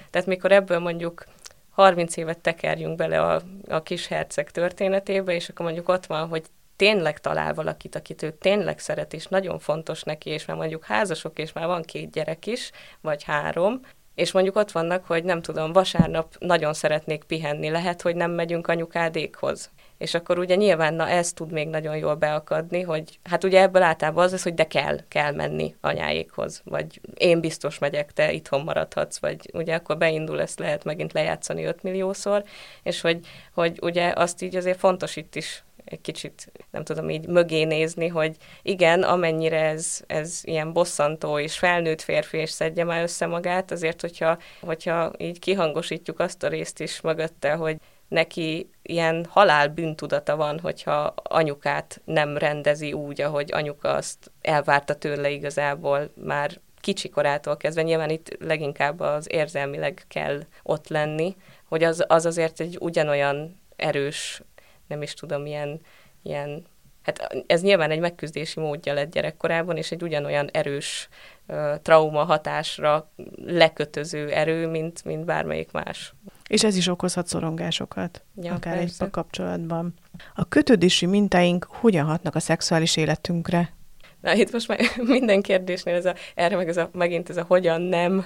tehát 0.10 0.26
mikor 0.26 0.52
ebből 0.52 0.80
mondjuk 0.80 1.26
30 1.70 2.18
évet 2.18 2.40
tekerjünk 2.40 2.96
bele 2.96 3.22
a, 3.22 3.42
a 3.68 3.84
kis 3.84 4.08
herceg 4.08 4.52
történetébe, 4.52 5.34
és 5.34 5.50
akkor 5.50 5.66
mondjuk 5.66 5.90
ott 5.90 6.06
van, 6.06 6.28
hogy 6.28 6.46
tényleg 6.76 7.20
talál 7.20 7.54
valakit, 7.54 7.96
akit 7.96 8.24
ő 8.24 8.32
tényleg 8.32 8.80
szeret, 8.80 9.14
és 9.14 9.26
nagyon 9.26 9.60
fontos 9.60 10.04
neki, 10.04 10.30
és 10.30 10.46
már 10.46 10.58
mondjuk 10.58 10.86
házasok, 10.86 11.40
és 11.40 11.54
már 11.54 11.66
van 11.66 11.82
két 11.82 12.12
gyerek 12.12 12.46
is, 12.46 12.72
vagy 13.02 13.24
három, 13.24 13.80
és 14.16 14.32
mondjuk 14.32 14.56
ott 14.56 14.72
vannak, 14.72 15.06
hogy 15.06 15.24
nem 15.24 15.42
tudom, 15.42 15.72
vasárnap 15.72 16.36
nagyon 16.40 16.74
szeretnék 16.74 17.24
pihenni, 17.24 17.70
lehet, 17.70 18.02
hogy 18.02 18.16
nem 18.16 18.32
megyünk 18.32 18.68
anyukádékhoz. 18.68 19.72
És 19.98 20.14
akkor 20.14 20.40
ugye 20.40 20.56
nyilván 20.56 20.94
na 20.94 21.10
ez 21.10 21.34
tud 21.34 21.52
még 21.52 21.68
nagyon 21.68 21.98
jól 21.98 22.16
beakadni, 22.16 22.82
hogy 22.82 23.20
hát 23.24 23.44
ugye 23.44 23.62
ebből 23.62 23.82
általában 23.82 24.24
az 24.24 24.34
az, 24.34 24.44
hogy 24.44 24.54
de 24.54 24.68
kell, 24.68 25.00
kell 25.08 25.32
menni 25.32 25.76
anyáékhoz, 25.82 26.62
vagy 26.66 27.02
én 27.18 27.40
biztos 27.40 27.80
megyek, 27.80 28.14
te 28.14 28.32
itthon 28.32 28.62
maradhatsz, 28.62 29.20
vagy 29.20 29.50
ugye 29.54 29.76
akkor 29.76 29.98
beindul, 29.98 30.42
ezt 30.42 30.60
lehet 30.60 30.84
megint 30.84 31.14
lejátszani 31.14 31.64
5 31.64 31.84
milliószor, 31.84 32.44
és 32.84 33.02
hogy, 33.02 33.20
hogy 33.54 33.80
ugye 33.82 34.14
azt 34.16 34.42
így 34.42 34.56
azért 34.56 34.80
fontos 34.80 35.16
itt 35.16 35.36
is 35.36 35.64
egy 35.86 36.02
kicsit, 36.02 36.52
nem 36.72 36.84
tudom, 36.84 37.10
így 37.10 37.28
mögé 37.28 37.64
nézni, 37.64 38.08
hogy 38.08 38.36
igen, 38.62 39.04
amennyire 39.04 39.62
ez, 39.62 40.04
ez 40.08 40.42
ilyen 40.44 40.74
bosszantó 40.74 41.40
és 41.40 41.58
felnőtt 41.58 42.02
férfi, 42.02 42.38
és 42.38 42.50
szedje 42.50 42.84
már 42.84 43.02
össze 43.02 43.26
magát, 43.26 43.72
azért, 43.72 44.02
hogyha, 44.02 44.38
hogyha 44.62 45.12
így 45.18 45.40
kihangosítjuk 45.40 46.20
azt 46.20 46.44
a 46.44 46.48
részt 46.48 46.80
is 46.80 47.02
mögötte, 47.02 47.54
hogy 47.54 47.78
neki 48.14 48.70
ilyen 48.82 49.26
halál 49.30 49.68
bűntudata 49.68 50.36
van, 50.36 50.60
hogyha 50.60 51.14
anyukát 51.24 52.02
nem 52.06 52.38
rendezi 52.38 52.94
úgy, 52.94 53.22
ahogy 53.22 53.50
anyuka 53.54 53.90
azt 53.90 54.32
elvárta 54.42 54.96
tőle 54.96 55.30
igazából 55.30 56.10
már 56.16 56.60
kicsi 56.80 57.10
korától 57.10 57.58
kezdve. 57.58 57.82
Nyilván 57.82 58.10
itt 58.10 58.38
leginkább 58.40 59.00
az 59.00 59.32
érzelmileg 59.32 60.04
kell 60.08 60.42
ott 60.64 60.88
lenni, 60.88 61.36
hogy 61.66 61.84
az, 61.84 62.04
az 62.08 62.26
azért 62.26 62.60
egy 62.60 62.78
ugyanolyan 62.80 63.60
erős, 63.76 64.42
nem 64.88 65.02
is 65.02 65.14
tudom, 65.14 65.46
ilyen, 65.46 65.82
ilyen 66.24 66.66
hát 67.02 67.44
ez 67.48 67.62
nyilván 67.62 67.92
egy 67.92 68.00
megküzdési 68.00 68.60
módja 68.60 68.94
lett 68.94 69.12
gyerekkorában, 69.12 69.78
és 69.78 69.92
egy 69.92 70.04
ugyanolyan 70.04 70.50
erős 70.52 71.10
uh, 71.48 71.76
trauma 71.82 72.24
hatásra 72.24 73.10
lekötöző 73.46 74.30
erő, 74.30 74.68
mint, 74.68 75.04
mint 75.04 75.26
bármelyik 75.26 75.72
más. 75.72 76.14
És 76.54 76.64
ez 76.64 76.76
is 76.76 76.88
okozhat 76.88 77.28
szorongásokat, 77.28 78.24
ja, 78.42 78.54
akár 78.54 78.78
persze. 78.78 79.06
egy 79.06 79.12
kapcsolatban. 79.12 79.94
A 80.36 80.48
kötődési 80.48 81.06
mintáink 81.06 81.68
hogyan 81.70 82.06
hatnak 82.06 82.36
a 82.36 82.40
szexuális 82.40 82.98
életünkre? 82.98 83.74
Na, 84.22 84.34
itt 84.34 84.52
most 84.52 84.68
már 84.68 84.80
minden 85.16 85.42
kérdésnél 85.42 85.96
ez 85.96 86.06
a, 86.06 86.16
erre 86.36 86.56
meg 86.56 86.68
ez 86.68 86.78
a, 86.78 86.90
megint 86.92 87.30
ez 87.30 87.38
a 87.38 87.44
hogyan 87.48 87.82
nem 87.82 88.26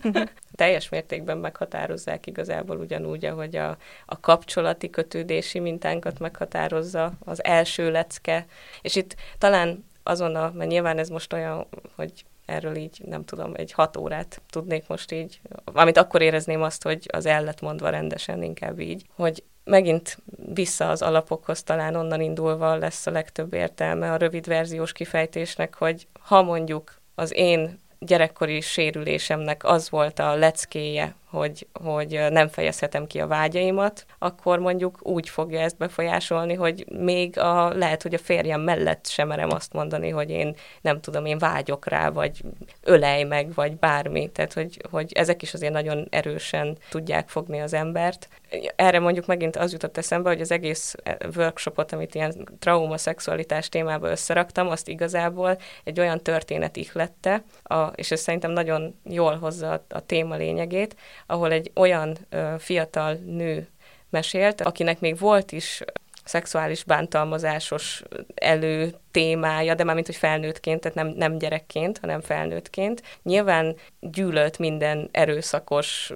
teljes 0.54 0.88
mértékben 0.88 1.38
meghatározzák 1.38 2.26
igazából 2.26 2.76
ugyanúgy, 2.76 3.24
ahogy 3.24 3.56
a, 3.56 3.76
a 4.06 4.20
kapcsolati 4.20 4.90
kötődési 4.90 5.58
mintánkat 5.58 6.18
meghatározza 6.18 7.12
az 7.24 7.44
első 7.44 7.90
lecke. 7.90 8.46
És 8.82 8.96
itt 8.96 9.16
talán 9.38 9.84
azonnal, 10.02 10.50
mert 10.50 10.70
nyilván 10.70 10.98
ez 10.98 11.08
most 11.08 11.32
olyan, 11.32 11.66
hogy 11.96 12.24
erről 12.46 12.76
így 12.76 13.00
nem 13.04 13.24
tudom, 13.24 13.52
egy 13.54 13.72
hat 13.72 13.96
órát 13.96 14.42
tudnék 14.50 14.88
most 14.88 15.12
így, 15.12 15.40
amit 15.64 15.98
akkor 15.98 16.22
érezném 16.22 16.62
azt, 16.62 16.82
hogy 16.82 17.06
az 17.12 17.26
el 17.26 17.44
lett 17.44 17.60
mondva 17.60 17.88
rendesen, 17.88 18.42
inkább 18.42 18.80
így, 18.80 19.04
hogy 19.14 19.42
megint 19.64 20.18
vissza 20.54 20.88
az 20.88 21.02
alapokhoz 21.02 21.62
talán 21.62 21.94
onnan 21.94 22.20
indulva 22.20 22.74
lesz 22.76 23.06
a 23.06 23.10
legtöbb 23.10 23.54
értelme 23.54 24.12
a 24.12 24.16
rövid 24.16 24.46
verziós 24.46 24.92
kifejtésnek, 24.92 25.74
hogy 25.74 26.06
ha 26.20 26.42
mondjuk 26.42 27.00
az 27.14 27.34
én 27.34 27.80
gyerekkori 27.98 28.60
sérülésemnek 28.60 29.64
az 29.64 29.90
volt 29.90 30.18
a 30.18 30.34
leckéje, 30.34 31.14
hogy, 31.30 31.66
hogy 31.72 32.26
nem 32.30 32.48
fejezhetem 32.48 33.06
ki 33.06 33.20
a 33.20 33.26
vágyaimat, 33.26 34.06
akkor 34.18 34.58
mondjuk 34.58 34.98
úgy 35.02 35.28
fogja 35.28 35.60
ezt 35.60 35.76
befolyásolni, 35.76 36.54
hogy 36.54 36.86
még 36.92 37.38
a, 37.38 37.68
lehet, 37.68 38.02
hogy 38.02 38.14
a 38.14 38.18
férjem 38.18 38.60
mellett 38.60 39.06
sem 39.06 39.28
merem 39.28 39.50
azt 39.50 39.72
mondani, 39.72 40.08
hogy 40.08 40.30
én 40.30 40.56
nem 40.80 41.00
tudom, 41.00 41.24
én 41.24 41.38
vágyok 41.38 41.86
rá, 41.86 42.08
vagy 42.10 42.42
ölej 42.82 43.22
meg, 43.22 43.54
vagy 43.54 43.76
bármi. 43.76 44.28
Tehát, 44.28 44.52
hogy, 44.52 44.80
hogy 44.90 45.12
ezek 45.12 45.42
is 45.42 45.54
azért 45.54 45.72
nagyon 45.72 46.06
erősen 46.10 46.76
tudják 46.90 47.28
fogni 47.28 47.60
az 47.60 47.72
embert. 47.72 48.28
Erre 48.76 48.98
mondjuk 48.98 49.26
megint 49.26 49.56
az 49.56 49.72
jutott 49.72 49.96
eszembe, 49.96 50.28
hogy 50.28 50.40
az 50.40 50.50
egész 50.50 50.94
workshopot, 51.36 51.92
amit 51.92 52.14
ilyen 52.14 52.48
trauma, 52.58 52.98
szexualitás 52.98 53.68
témába 53.68 54.10
összeraktam, 54.10 54.68
azt 54.68 54.88
igazából 54.88 55.58
egy 55.84 56.00
olyan 56.00 56.22
történet 56.22 56.76
ihlette, 56.76 57.42
a, 57.62 57.84
és 57.84 58.10
ez 58.10 58.20
szerintem 58.20 58.50
nagyon 58.50 59.00
jól 59.04 59.36
hozza 59.36 59.70
a, 59.72 59.84
a 59.88 60.00
téma 60.00 60.34
lényegét, 60.36 60.96
ahol 61.26 61.52
egy 61.52 61.70
olyan 61.74 62.16
fiatal 62.58 63.14
nő 63.14 63.68
mesélt, 64.10 64.60
akinek 64.60 65.00
még 65.00 65.18
volt 65.18 65.52
is 65.52 65.82
szexuális 66.26 66.84
bántalmazásos 66.84 68.02
elő 68.34 68.94
témája, 69.10 69.74
de 69.74 69.84
már 69.84 69.94
mint 69.94 70.06
hogy 70.06 70.16
felnőttként, 70.16 70.80
tehát 70.80 70.96
nem, 70.96 71.06
nem 71.06 71.38
gyerekként, 71.38 71.98
hanem 71.98 72.20
felnőttként. 72.20 73.02
Nyilván 73.22 73.76
gyűlölt 74.00 74.58
minden 74.58 75.08
erőszakos 75.12 76.12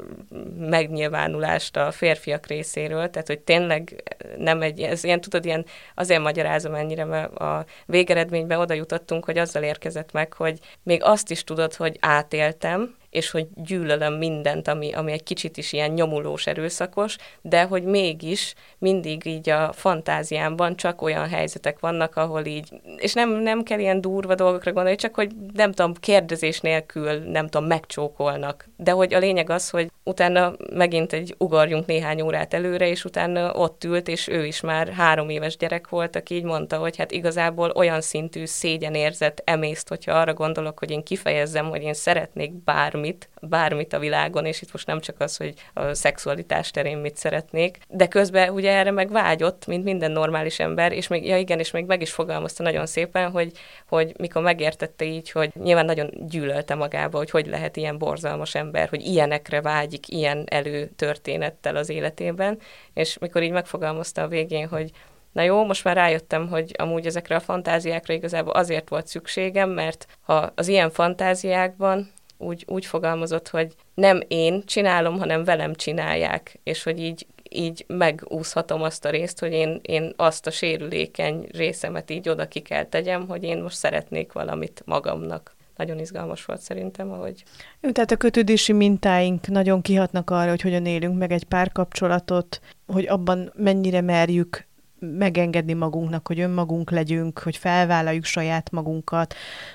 megnyilvánulást 0.58 1.76
a 1.76 1.90
férfiak 1.90 2.46
részéről, 2.46 3.10
tehát 3.10 3.26
hogy 3.26 3.40
tényleg 3.40 4.02
nem 4.38 4.62
egy, 4.62 4.80
ez 4.80 5.04
ilyen, 5.04 5.20
tudod, 5.20 5.44
ilyen, 5.44 5.64
azért 5.94 6.22
magyarázom 6.22 6.74
ennyire, 6.74 7.04
mert 7.04 7.34
a 7.34 7.64
végeredményben 7.86 8.58
oda 8.58 8.74
jutottunk, 8.74 9.24
hogy 9.24 9.38
azzal 9.38 9.62
érkezett 9.62 10.12
meg, 10.12 10.32
hogy 10.32 10.58
még 10.82 11.02
azt 11.02 11.30
is 11.30 11.44
tudod, 11.44 11.74
hogy 11.74 11.96
átéltem, 12.00 12.98
és 13.10 13.30
hogy 13.30 13.46
gyűlölöm 13.54 14.14
mindent, 14.14 14.68
ami, 14.68 14.92
ami 14.92 15.12
egy 15.12 15.22
kicsit 15.22 15.56
is 15.56 15.72
ilyen 15.72 15.90
nyomulós, 15.90 16.46
erőszakos, 16.46 17.16
de 17.42 17.62
hogy 17.62 17.82
mégis 17.82 18.54
mindig 18.78 19.26
így 19.26 19.50
a 19.50 19.72
fantáziámban 19.72 20.76
csak 20.76 21.02
olyan 21.02 21.28
helyzetek 21.28 21.80
vannak, 21.80 22.16
ahol 22.16 22.44
így, 22.44 22.68
és 22.96 23.12
nem, 23.12 23.30
nem 23.30 23.62
kell 23.62 23.78
ilyen 23.78 24.00
durva 24.00 24.34
dolgokra 24.34 24.72
gondolni, 24.72 24.98
csak 24.98 25.14
hogy 25.14 25.30
nem 25.54 25.72
tudom, 25.72 25.94
kérdezés 25.94 26.60
nélkül, 26.60 27.12
nem 27.12 27.48
tudom, 27.48 27.66
megcsókolnak. 27.66 28.68
De 28.76 28.90
hogy 28.90 29.14
a 29.14 29.18
lényeg 29.18 29.50
az, 29.50 29.70
hogy 29.70 29.90
utána 30.10 30.52
megint 30.72 31.12
egy 31.12 31.34
ugorjunk 31.38 31.86
néhány 31.86 32.20
órát 32.20 32.54
előre, 32.54 32.88
és 32.88 33.04
utána 33.04 33.52
ott 33.52 33.84
ült, 33.84 34.08
és 34.08 34.28
ő 34.28 34.46
is 34.46 34.60
már 34.60 34.88
három 34.88 35.28
éves 35.28 35.56
gyerek 35.56 35.88
volt, 35.88 36.16
aki 36.16 36.34
így 36.34 36.44
mondta, 36.44 36.76
hogy 36.76 36.96
hát 36.96 37.10
igazából 37.10 37.70
olyan 37.70 38.00
szintű 38.00 38.44
szégyenérzet 38.44 39.42
emészt, 39.44 39.88
hogyha 39.88 40.12
arra 40.12 40.34
gondolok, 40.34 40.78
hogy 40.78 40.90
én 40.90 41.02
kifejezzem, 41.02 41.68
hogy 41.68 41.82
én 41.82 41.94
szeretnék 41.94 42.52
bármi 42.52 42.98
bármit, 43.00 43.28
bármit 43.40 43.92
a 43.92 43.98
világon, 43.98 44.46
és 44.46 44.62
itt 44.62 44.72
most 44.72 44.86
nem 44.86 45.00
csak 45.00 45.20
az, 45.20 45.36
hogy 45.36 45.54
a 45.74 45.94
szexualitás 45.94 46.70
terén 46.70 46.98
mit 46.98 47.16
szeretnék, 47.16 47.78
de 47.88 48.06
közben 48.06 48.50
ugye 48.50 48.70
erre 48.72 48.90
meg 48.90 49.10
vágyott, 49.10 49.66
mint 49.66 49.84
minden 49.84 50.10
normális 50.10 50.58
ember, 50.58 50.92
és 50.92 51.08
még, 51.08 51.26
ja 51.26 51.38
igen, 51.38 51.58
és 51.58 51.70
még 51.70 51.84
meg 51.84 52.00
is 52.00 52.10
fogalmazta 52.10 52.62
nagyon 52.62 52.86
szépen, 52.86 53.30
hogy, 53.30 53.52
hogy 53.88 54.14
mikor 54.18 54.42
megértette 54.42 55.04
így, 55.04 55.30
hogy 55.30 55.50
nyilván 55.54 55.84
nagyon 55.84 56.10
gyűlölte 56.28 56.74
magába, 56.74 57.18
hogy 57.18 57.30
hogy 57.30 57.46
lehet 57.46 57.76
ilyen 57.76 57.98
borzalmas 57.98 58.54
ember, 58.54 58.88
hogy 58.88 59.06
ilyenekre 59.06 59.60
vágyik, 59.60 59.99
ilyen 60.08 60.44
előtörténettel 60.48 61.76
az 61.76 61.88
életében, 61.88 62.58
és 62.94 63.18
mikor 63.18 63.42
így 63.42 63.50
megfogalmazta 63.50 64.22
a 64.22 64.28
végén, 64.28 64.68
hogy 64.68 64.90
Na 65.32 65.42
jó, 65.42 65.64
most 65.64 65.84
már 65.84 65.96
rájöttem, 65.96 66.48
hogy 66.48 66.74
amúgy 66.78 67.06
ezekre 67.06 67.36
a 67.36 67.40
fantáziákra 67.40 68.14
igazából 68.14 68.52
azért 68.52 68.88
volt 68.88 69.06
szükségem, 69.06 69.70
mert 69.70 70.06
ha 70.20 70.52
az 70.54 70.68
ilyen 70.68 70.90
fantáziákban 70.90 72.12
úgy, 72.38 72.64
úgy 72.68 72.86
fogalmazott, 72.86 73.48
hogy 73.48 73.74
nem 73.94 74.20
én 74.28 74.62
csinálom, 74.66 75.18
hanem 75.18 75.44
velem 75.44 75.74
csinálják, 75.74 76.58
és 76.62 76.82
hogy 76.82 77.00
így 77.00 77.26
így 77.52 77.84
megúszhatom 77.86 78.82
azt 78.82 79.04
a 79.04 79.10
részt, 79.10 79.38
hogy 79.38 79.52
én, 79.52 79.80
én 79.82 80.12
azt 80.16 80.46
a 80.46 80.50
sérülékeny 80.50 81.48
részemet 81.52 82.10
így 82.10 82.28
oda 82.28 82.48
ki 82.48 82.60
kell 82.60 82.84
tegyem, 82.84 83.28
hogy 83.28 83.42
én 83.42 83.62
most 83.62 83.76
szeretnék 83.76 84.32
valamit 84.32 84.82
magamnak 84.84 85.54
nagyon 85.80 85.98
izgalmas 85.98 86.44
volt 86.44 86.60
szerintem, 86.60 87.12
ahogy... 87.12 87.42
Jó, 87.80 87.90
tehát 87.90 88.10
a 88.10 88.16
kötődési 88.16 88.72
mintáink 88.72 89.46
nagyon 89.46 89.80
kihatnak 89.82 90.30
arra, 90.30 90.50
hogy 90.50 90.60
hogyan 90.60 90.86
élünk 90.86 91.18
meg 91.18 91.32
egy 91.32 91.44
párkapcsolatot, 91.44 92.60
hogy 92.86 93.06
abban 93.06 93.52
mennyire 93.56 94.00
merjük 94.00 94.68
megengedni 95.00 95.72
magunknak, 95.72 96.26
hogy 96.26 96.40
önmagunk 96.40 96.90
legyünk, 96.90 97.38
hogy 97.38 97.56
felvállaljuk 97.56 98.24
saját 98.24 98.70
magunkat, 98.70 99.34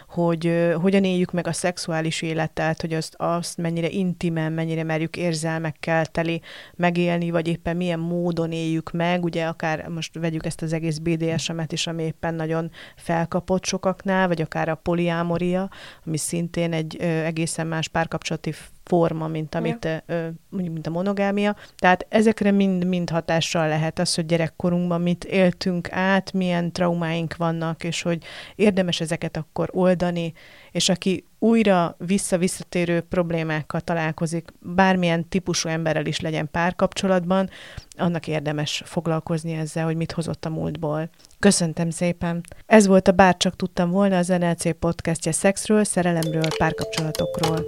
hogy 0.09 0.47
uh, 0.47 0.73
hogyan 0.73 1.03
éljük 1.03 1.31
meg 1.31 1.47
a 1.47 1.53
szexuális 1.53 2.21
életet, 2.21 2.81
hogy 2.81 2.93
azt, 2.93 3.15
azt 3.17 3.57
mennyire 3.57 3.89
intimen, 3.89 4.51
mennyire 4.51 4.83
merjük 4.83 5.17
érzelmekkel 5.17 6.05
teli 6.05 6.41
megélni, 6.75 7.29
vagy 7.29 7.47
éppen 7.47 7.75
milyen 7.75 7.99
módon 7.99 8.51
éljük 8.51 8.91
meg, 8.91 9.23
ugye 9.23 9.45
akár 9.45 9.87
most 9.87 10.17
vegyük 10.19 10.45
ezt 10.45 10.61
az 10.61 10.73
egész 10.73 10.97
BDSM-et 10.97 11.71
is, 11.71 11.87
ami 11.87 12.03
éppen 12.03 12.33
nagyon 12.33 12.71
felkapott 12.95 13.65
sokaknál, 13.65 14.27
vagy 14.27 14.41
akár 14.41 14.69
a 14.69 14.75
poliámoria, 14.75 15.69
ami 16.05 16.17
szintén 16.17 16.73
egy 16.73 16.97
uh, 16.99 17.25
egészen 17.25 17.67
más 17.67 17.87
párkapcsolati 17.87 18.53
forma, 18.85 19.27
mint 19.27 19.55
amit, 19.55 19.85
ö, 20.05 20.27
mondjuk, 20.49 20.73
mint 20.73 20.87
a 20.87 20.89
monogámia. 20.89 21.55
Tehát 21.77 22.05
ezekre 22.09 22.51
mind-mind 22.51 23.09
hatással 23.09 23.67
lehet 23.67 23.99
az, 23.99 24.15
hogy 24.15 24.25
gyerekkorunkban 24.25 25.01
mit 25.01 25.23
éltünk 25.23 25.91
át, 25.91 26.33
milyen 26.33 26.71
traumáink 26.71 27.35
vannak, 27.35 27.83
és 27.83 28.01
hogy 28.01 28.23
érdemes 28.55 29.01
ezeket 29.01 29.37
akkor 29.37 29.69
oldani, 29.71 30.33
és 30.71 30.89
aki 30.89 31.25
újra 31.39 31.95
vissza-visszatérő 31.97 33.01
problémákkal 33.01 33.81
találkozik, 33.81 34.49
bármilyen 34.59 35.29
típusú 35.29 35.69
emberrel 35.69 36.05
is 36.05 36.19
legyen 36.19 36.49
párkapcsolatban, 36.51 37.49
annak 37.97 38.27
érdemes 38.27 38.81
foglalkozni 38.85 39.53
ezzel, 39.53 39.85
hogy 39.85 39.95
mit 39.95 40.11
hozott 40.11 40.45
a 40.45 40.49
múltból. 40.49 41.09
Köszöntem 41.39 41.89
szépen! 41.89 42.41
Ez 42.65 42.87
volt 42.87 43.07
a 43.07 43.11
Bárcsak 43.11 43.55
tudtam 43.55 43.89
volna 43.89 44.17
az 44.17 44.27
NLC 44.27 44.77
podcastje 44.79 45.31
szexről, 45.31 45.83
szerelemről, 45.83 46.47
párkapcsolatokról. 46.57 47.65